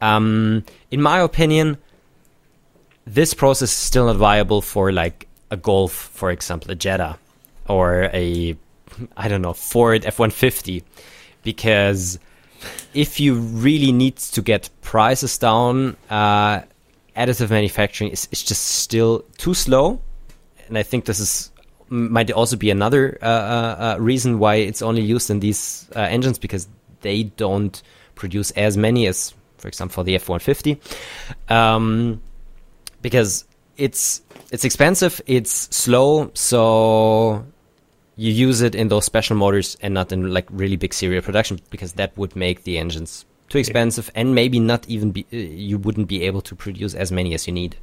[0.00, 1.78] um, in my opinion,
[3.06, 7.18] this process is still not viable for like a Golf, for example, a Jetta,
[7.68, 8.56] or a
[9.16, 10.84] I don't know Ford F one fifty,
[11.42, 12.18] because
[12.94, 16.62] if you really need to get prices down, uh,
[17.16, 20.00] additive manufacturing is, is just still too slow,
[20.66, 21.50] and I think this is
[21.88, 26.00] might also be another uh, uh, uh, reason why it's only used in these uh,
[26.00, 26.68] engines because
[27.00, 27.82] they don't
[28.14, 30.80] produce as many as, for example, for the F one fifty,
[31.48, 32.20] um,
[33.02, 33.44] because
[33.76, 37.44] it's it's expensive, it's slow, so
[38.16, 41.60] you use it in those special motors and not in like really big serial production
[41.70, 46.08] because that would make the engines too expensive and maybe not even be you wouldn't
[46.08, 47.76] be able to produce as many as you need.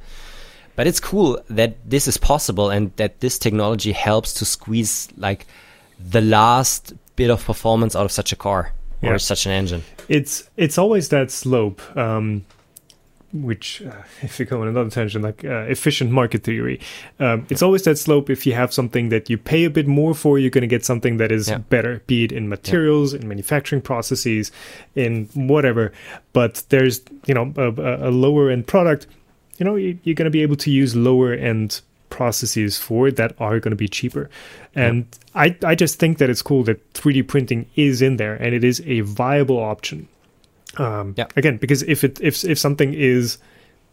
[0.76, 5.46] But it's cool that this is possible and that this technology helps to squeeze like
[5.98, 8.72] the last bit of performance out of such a car
[9.02, 9.82] or such an engine.
[10.08, 12.44] It's it's always that slope, um,
[13.32, 13.90] which uh,
[14.22, 16.80] if you go on another tangent, like uh, efficient market theory,
[17.20, 18.30] um, it's always that slope.
[18.30, 20.84] If you have something that you pay a bit more for, you're going to get
[20.84, 21.58] something that is Yeah.
[21.58, 24.50] better, be it in materials, in manufacturing processes,
[24.94, 25.92] in whatever.
[26.32, 29.06] But there's you know a- a lower end product.
[29.58, 31.80] You know you're going to be able to use lower end
[32.10, 34.28] processes for it that are going to be cheaper.
[34.74, 38.54] And I, I just think that it's cool that 3D printing is in there and
[38.54, 40.08] it is a viable option.
[40.76, 41.26] Um, Yeah.
[41.36, 43.38] Again, because if it if if something is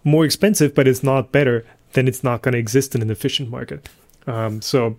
[0.04, 3.50] more expensive but it's not better, then it's not going to exist in an efficient
[3.50, 3.88] market.
[4.28, 4.98] Um, so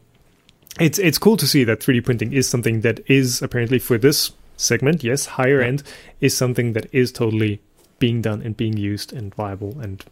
[0.81, 4.33] it's it's cool to see that 3D printing is something that is apparently for this
[4.57, 5.69] segment, yes, higher Yeah.
[5.69, 5.83] end,
[6.21, 7.61] is something that is totally
[7.99, 10.05] being done and being used and viable and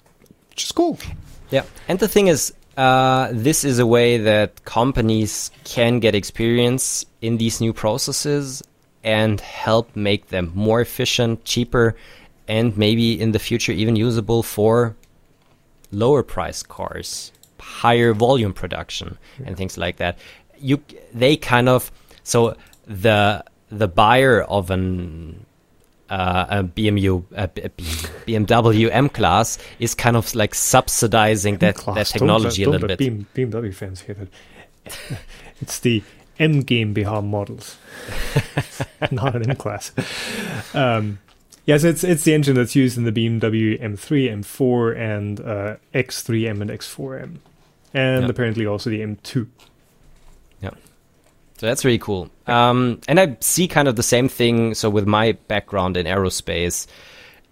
[0.56, 0.98] just cool.
[1.50, 7.04] Yeah, and the thing is, uh, this is a way that companies can get experience
[7.20, 8.62] in these new processes
[9.04, 11.96] and help make them more efficient, cheaper,
[12.48, 14.96] and maybe in the future even usable for
[15.90, 20.18] lower price cars, higher volume production, and things like that.
[20.58, 21.90] You, they kind of
[22.22, 22.56] so
[22.86, 25.44] the the buyer of an
[26.12, 27.84] uh, a BMW a B- a B-
[28.26, 32.70] BMW M class is kind of like subsidizing that, that Class, don't technology let- a
[32.72, 33.34] little don't bit.
[33.34, 34.28] BMW fans hear that.
[35.62, 36.02] it's the
[36.38, 37.76] M GmbH models,
[39.10, 39.92] not an M class.
[40.74, 41.18] Um,
[41.64, 46.60] Yes, it's it's the engine that's used in the BMW M3, M4, and uh, X3M
[46.60, 47.36] and X4M,
[47.94, 48.28] and Yeah.
[48.28, 49.46] apparently also the M2.
[51.62, 52.28] So that's really cool.
[52.48, 54.74] Um, and I see kind of the same thing.
[54.74, 56.88] So with my background in aerospace,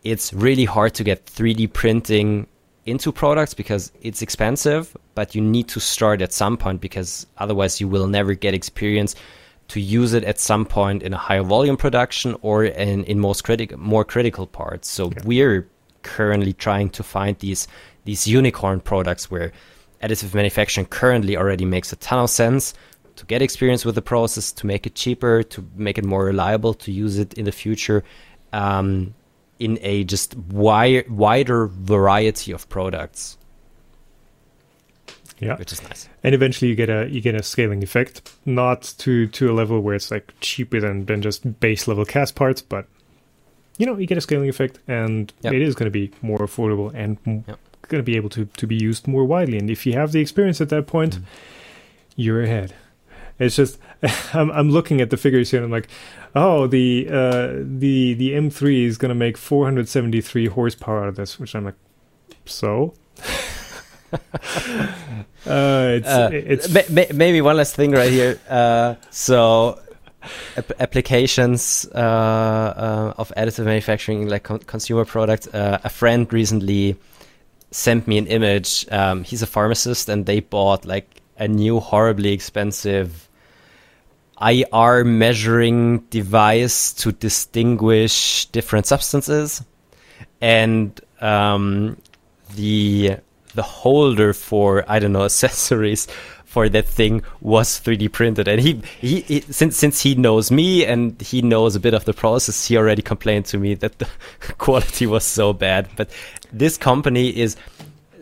[0.03, 2.49] it's really hard to get 3D printing
[2.87, 7.81] into products because it's expensive, but you need to start at some point because otherwise
[7.81, 9.15] you will never get experience
[9.69, 13.45] to use it at some point in a higher volume production or in, in most
[13.45, 14.91] critical more critical parts.
[14.91, 15.69] So we're
[16.03, 17.69] currently trying to find these
[18.07, 19.53] these unicorn products where
[20.03, 22.75] additive manufacturing currently already makes a ton of sense
[23.21, 26.73] to get experience with the process, to make it cheaper, to make it more reliable,
[26.75, 28.03] to use it in the future
[28.53, 29.15] um,
[29.59, 33.37] in a just wi- wider variety of products,
[35.39, 36.09] Yeah, which is nice.
[36.25, 39.81] and eventually you get a you get a scaling effect, not to to a level
[39.81, 42.87] where it's like cheaper than than just base level cast parts, but
[43.79, 45.53] you know you get a scaling effect, and Yep.
[45.55, 47.59] it is going to be more affordable and Yep.
[47.89, 49.59] going to be able to to be used more widely.
[49.59, 51.23] And if you have the experience at that point, Mm.
[52.17, 52.75] you're ahead.
[53.41, 53.79] It's just
[54.35, 55.89] I'm I'm looking at the figures here and I'm like,
[56.37, 61.41] oh the uh, the the M3 is going to make 473 horsepower out of this,
[61.41, 61.75] which I'm like,
[62.45, 62.95] so.
[64.13, 64.19] uh,
[65.47, 68.39] it's Uh, it's ma- ma- maybe one last thing right here.
[68.49, 69.81] Uh, so,
[70.57, 75.47] ap- applications uh, uh, of additive manufacturing, like con- consumer products.
[75.49, 76.97] Uh, a friend recently
[77.71, 78.87] sent me an image.
[78.91, 83.29] Um, he's a pharmacist, and they bought like a new, horribly expensive
[84.41, 89.63] IR measuring device to distinguish different substances,
[90.41, 91.97] and um,
[92.55, 93.17] the
[93.55, 96.07] the holder for I don't know accessories
[96.51, 100.85] for that thing was 3D printed, and he, he, he since since he knows me
[100.85, 104.09] and he knows a bit of the process, he already complained to me that the
[104.59, 105.89] quality was so bad.
[105.97, 106.11] But
[106.53, 107.57] this company is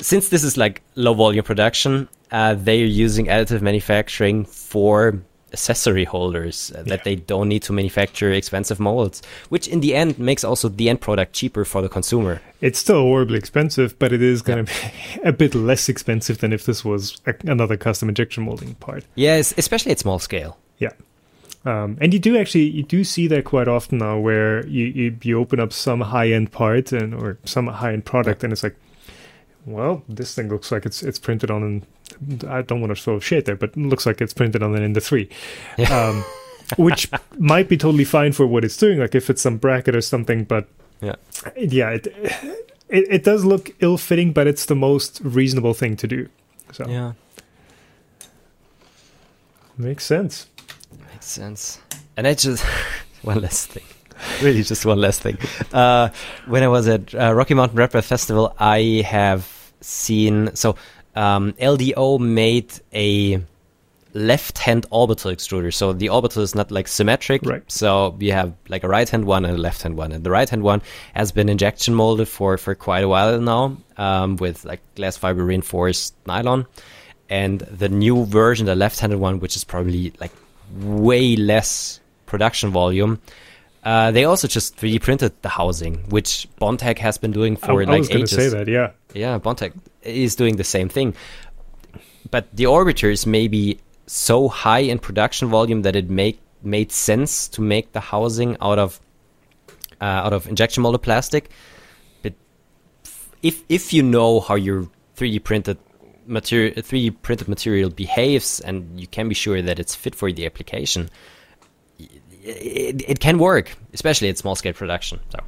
[0.00, 6.04] since this is like low volume production, uh, they are using additive manufacturing for accessory
[6.04, 7.04] holders uh, that Yeah.
[7.04, 11.00] they don't need to manufacture expensive molds, which in the end makes also the end
[11.00, 12.40] product cheaper for the consumer.
[12.60, 16.52] It's still horribly expensive, but it is going to be a bit less expensive than
[16.52, 19.04] if this was a, another custom injection molding part.
[19.14, 20.58] Yes, especially at small scale.
[20.78, 20.92] Yeah.
[21.64, 25.16] Um, and you do actually you do see that quite often now, where you you,
[25.22, 28.62] you open up some high end part and or some high end product, and it's
[28.62, 28.76] like,
[29.66, 31.86] well, this thing looks like it's it's printed on an
[32.48, 34.82] I don't want to throw shade there, but it looks like it's printed on an
[34.82, 35.28] Ender three,
[35.90, 36.24] um,
[36.76, 40.00] which might be totally fine for what it's doing, like if it's some bracket or
[40.00, 40.68] something, but
[41.00, 41.16] Yeah.
[41.56, 42.06] yeah, it,
[42.88, 46.28] it it does look ill fitting, but it's the most reasonable thing to do.
[46.72, 47.12] So Yeah,
[49.76, 50.46] makes sense.
[51.12, 51.78] makes sense.
[52.16, 52.64] And I just
[53.22, 53.84] one last thing,
[54.42, 55.38] really just one last thing.
[55.72, 56.08] Uh,
[56.46, 60.76] when I was at uh, Rocky Mountain RepRap Festival, I have seen so
[61.14, 63.42] um, LDO made a
[64.14, 65.72] left-hand orbital extruder.
[65.72, 67.42] So the orbital is not like symmetric.
[67.44, 67.62] Right.
[67.70, 70.82] So you have like a right-hand one and a left-hand one, and the right-hand one
[71.14, 75.44] has been injection molded for for quite a while now um, with like glass fiber
[75.44, 76.66] reinforced nylon.
[77.30, 80.32] And the new version, the left-handed one, which is probably like
[80.80, 83.20] way less production volume,
[83.88, 87.80] uh, they also just 3D printed the housing, which Bondtech has been doing I, for
[87.80, 88.90] I like was going ages to say that, yeah.
[89.14, 89.72] yeah, Bondtech
[90.02, 91.14] is doing the same thing.
[92.30, 97.48] But the orbiters may be so high in production volume that it make made sense
[97.48, 99.00] to make the housing out of
[100.02, 101.48] uh, out of injection molded plastic.
[102.22, 102.34] But
[103.42, 104.86] if if you know how your
[105.16, 105.78] 3D printed
[106.26, 110.44] material 3D printed material behaves and you can be sure that it's fit for the
[110.44, 111.08] application,
[112.48, 115.20] it, it can work, especially at small scale production.
[115.30, 115.38] So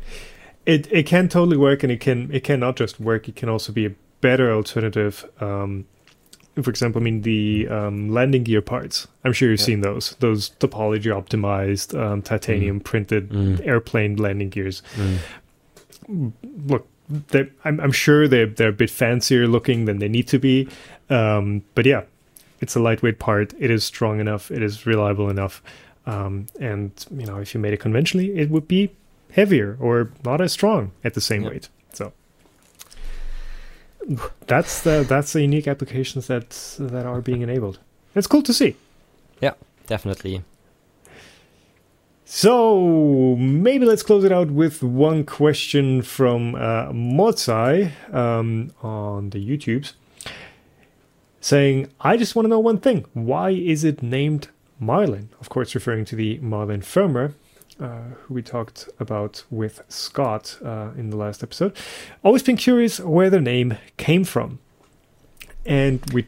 [0.66, 3.28] It it can totally work, and it can it can not just work.
[3.28, 5.24] It can also be a better alternative.
[5.40, 5.84] Um,
[6.62, 9.06] for example, I mean the um, landing gear parts.
[9.24, 9.66] I'm sure you've Yeah.
[9.66, 13.66] seen those those topology optimized um, titanium printed Mm.
[13.66, 14.82] airplane landing gears.
[16.08, 16.86] Look,
[17.64, 20.68] I'm I'm sure they're they're a bit fancier looking than they need to be,
[21.08, 22.02] um, but yeah,
[22.60, 23.54] it's a lightweight part.
[23.58, 24.50] It is strong enough.
[24.50, 25.62] It is reliable enough.
[26.12, 26.90] Um, and
[27.20, 28.90] you know, if you made it conventionally, it would be
[29.32, 31.50] heavier or not as strong at the same Yeah.
[31.50, 31.68] weight.
[31.92, 32.12] So
[34.46, 37.78] that's the that's the unique applications that that are being enabled.
[38.14, 38.74] It's cool to see.
[39.40, 39.54] yeah,
[39.86, 40.42] definitely.
[42.24, 49.38] So maybe let's close it out with one question from uh, Mozai um, on the
[49.50, 49.94] YouTubes,
[51.40, 54.48] saying, "I just want to know one thing: Why is it named
[54.80, 55.28] Marlin?
[55.40, 57.34] Of course, referring to the Marlin firmware.
[57.80, 61.74] uh, who we talked about with Scott uh, in the last episode.
[62.22, 64.58] Always been curious where the name came from,
[65.64, 66.26] and we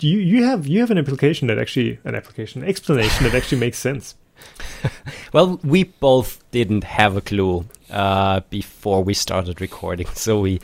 [0.00, 3.78] you you have you have an application that actually an application explanation that actually makes
[3.78, 4.14] sense.
[5.32, 10.60] well, we both didn't have a clue uh, before we started recording, so we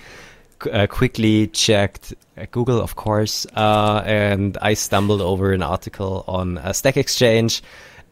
[0.73, 6.59] uh, quickly checked uh, Google, of course, uh, and I stumbled over an article on
[6.59, 7.63] a Stack Exchange,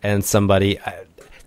[0.03, 0.79] and somebody.
[0.79, 0.93] Uh,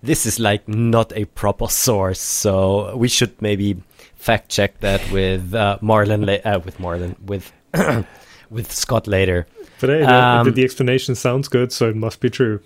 [0.02, 3.82] this is like not a proper source, so we should maybe
[4.14, 7.52] fact check that with uh, Marlon, la- with Marlon, with
[8.50, 9.46] with Scott later.
[9.80, 12.60] But hey, um, the, the explanation sounds good, so it must be true.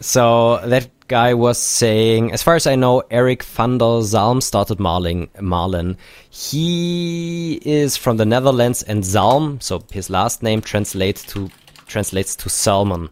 [0.00, 4.80] So that guy was saying, as far as I know, Erik van der Zalm started
[4.80, 5.28] Marlin.
[5.38, 5.98] Marlin.
[6.30, 11.50] He is from the Netherlands, and Zalm, so his last name translates to
[11.86, 13.10] translates to salmon.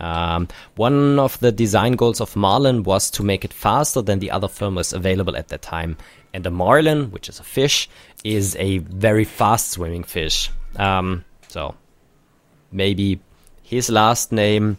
[0.00, 4.30] Um, one of the design goals of Marlin was to make it faster than the
[4.30, 5.98] other firmwares available at that time.
[6.32, 7.90] And the marlin, which is a fish,
[8.24, 10.50] is a very fast swimming fish.
[10.76, 11.74] Um, so
[12.72, 13.20] maybe
[13.62, 14.78] his last name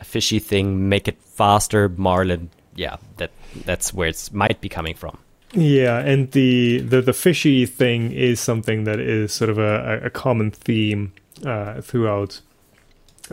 [0.00, 2.50] a fishy thing, make it faster, marlin.
[2.74, 3.30] Yeah, that
[3.64, 5.18] that's where it might be coming from.
[5.52, 10.10] Yeah, and the, the the fishy thing is something that is sort of a, a
[10.10, 11.12] common theme
[11.44, 12.40] uh, throughout.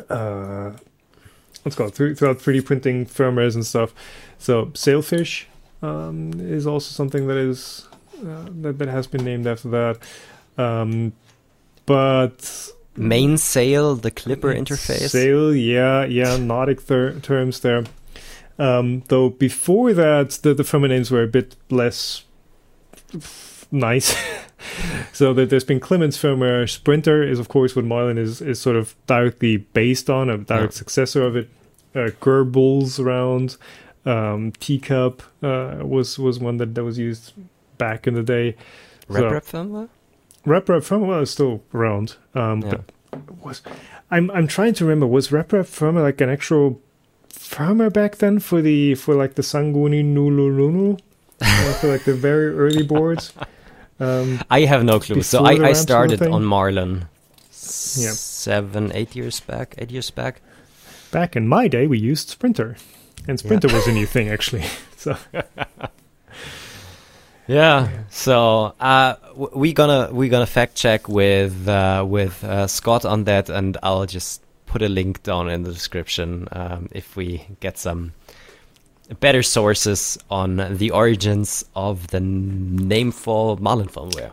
[0.10, 0.74] Uh,
[1.64, 3.94] what's called throughout 3D printing firmwares and stuff.
[4.38, 5.48] So sailfish
[5.82, 7.88] um, is also something that is
[8.20, 9.98] uh, that, that has been named after that.
[10.58, 11.14] Um,
[11.86, 15.10] but mainsail, the Klipper interface.
[15.10, 17.84] Sail, yeah, yeah, Nordic thir- terms there.
[18.60, 22.24] Um, though before that, the, the names were a bit less
[23.72, 24.16] nice.
[25.14, 26.70] so that there's been Clemens firmware.
[26.70, 30.74] Sprinter is, of course, what Marlin is is sort of directly based on, a direct
[30.74, 30.78] yeah.
[30.78, 31.50] successor of it.
[31.96, 33.58] Uh, Goebbels around.
[34.06, 37.34] Um, Teacup uh, was was one that, that was used
[37.78, 38.56] back in the day.
[39.10, 39.90] RepRap so, firmware.
[40.48, 42.16] RepRap firmware is still around.
[42.34, 42.78] Um, yeah.
[43.44, 43.62] Was
[44.10, 46.82] I'm I'm trying to remember was RepRap firmware like an actual
[47.30, 51.00] firmware back then for the for like the Sanguni Nululunu
[51.42, 53.34] uh, for like the very early boards.
[54.00, 55.22] Um, I have no clue.
[55.22, 57.08] So I, I started on Marlin
[57.50, 58.12] yeah.
[58.12, 60.42] seven, eight years back, eight years back.
[61.12, 62.78] Back in my day, we used Sprinter,
[63.28, 63.76] and Sprinter yeah.
[63.76, 64.66] was a new thing actually.
[64.98, 65.16] So
[67.48, 67.90] yeah.
[68.10, 73.50] So uh, we gonna we gonna fact check with uh, with uh, Scott on that,
[73.50, 78.14] and I'll just put a link down in the description um, if we get some
[79.20, 84.32] better sources on the origins of the name for Marlin firmware.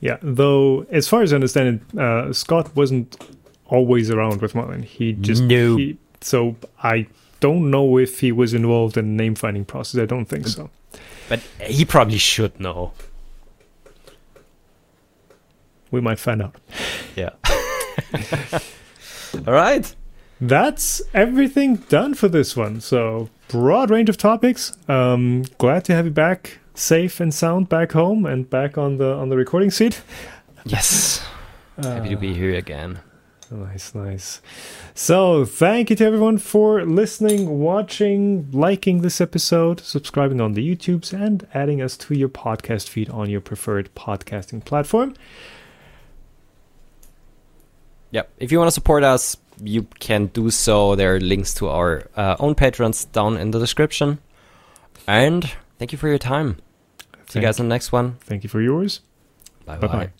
[0.00, 3.16] Yeah, though as far as I understand it, uh, Scott wasn't
[3.66, 4.82] always around with Marlin.
[4.82, 5.76] He just no.
[5.76, 7.06] He, so I
[7.40, 10.00] don't know if he was involved in the name finding process.
[10.00, 10.70] I don't think so.
[11.28, 12.92] But he probably should know.
[15.90, 16.56] We might find out.
[17.16, 17.30] Yeah.
[19.46, 19.94] All right.
[20.40, 22.80] That's everything done for this one.
[22.80, 24.76] So, broad range of topics.
[24.88, 29.12] Um, glad to have you back safe and sound back home and back on the
[29.14, 30.02] on the recording seat.
[30.64, 31.24] Yes.
[31.78, 33.00] Uh, Happy to be here again.
[33.52, 34.40] Nice, nice.
[34.94, 41.12] So, thank you to everyone for listening, watching, liking this episode, subscribing on the YouTubes,
[41.12, 45.14] and adding us to your podcast feed on your preferred podcasting platform.
[48.12, 48.30] Yep.
[48.38, 50.94] If you want to support us, you can do so.
[50.94, 54.18] There are links to our uh, own patrons down in the description.
[55.06, 56.56] And thank you for your time.
[57.12, 58.16] Thank See you guys in the next one.
[58.20, 59.00] Thank you for yours.
[59.66, 60.12] Bye bye.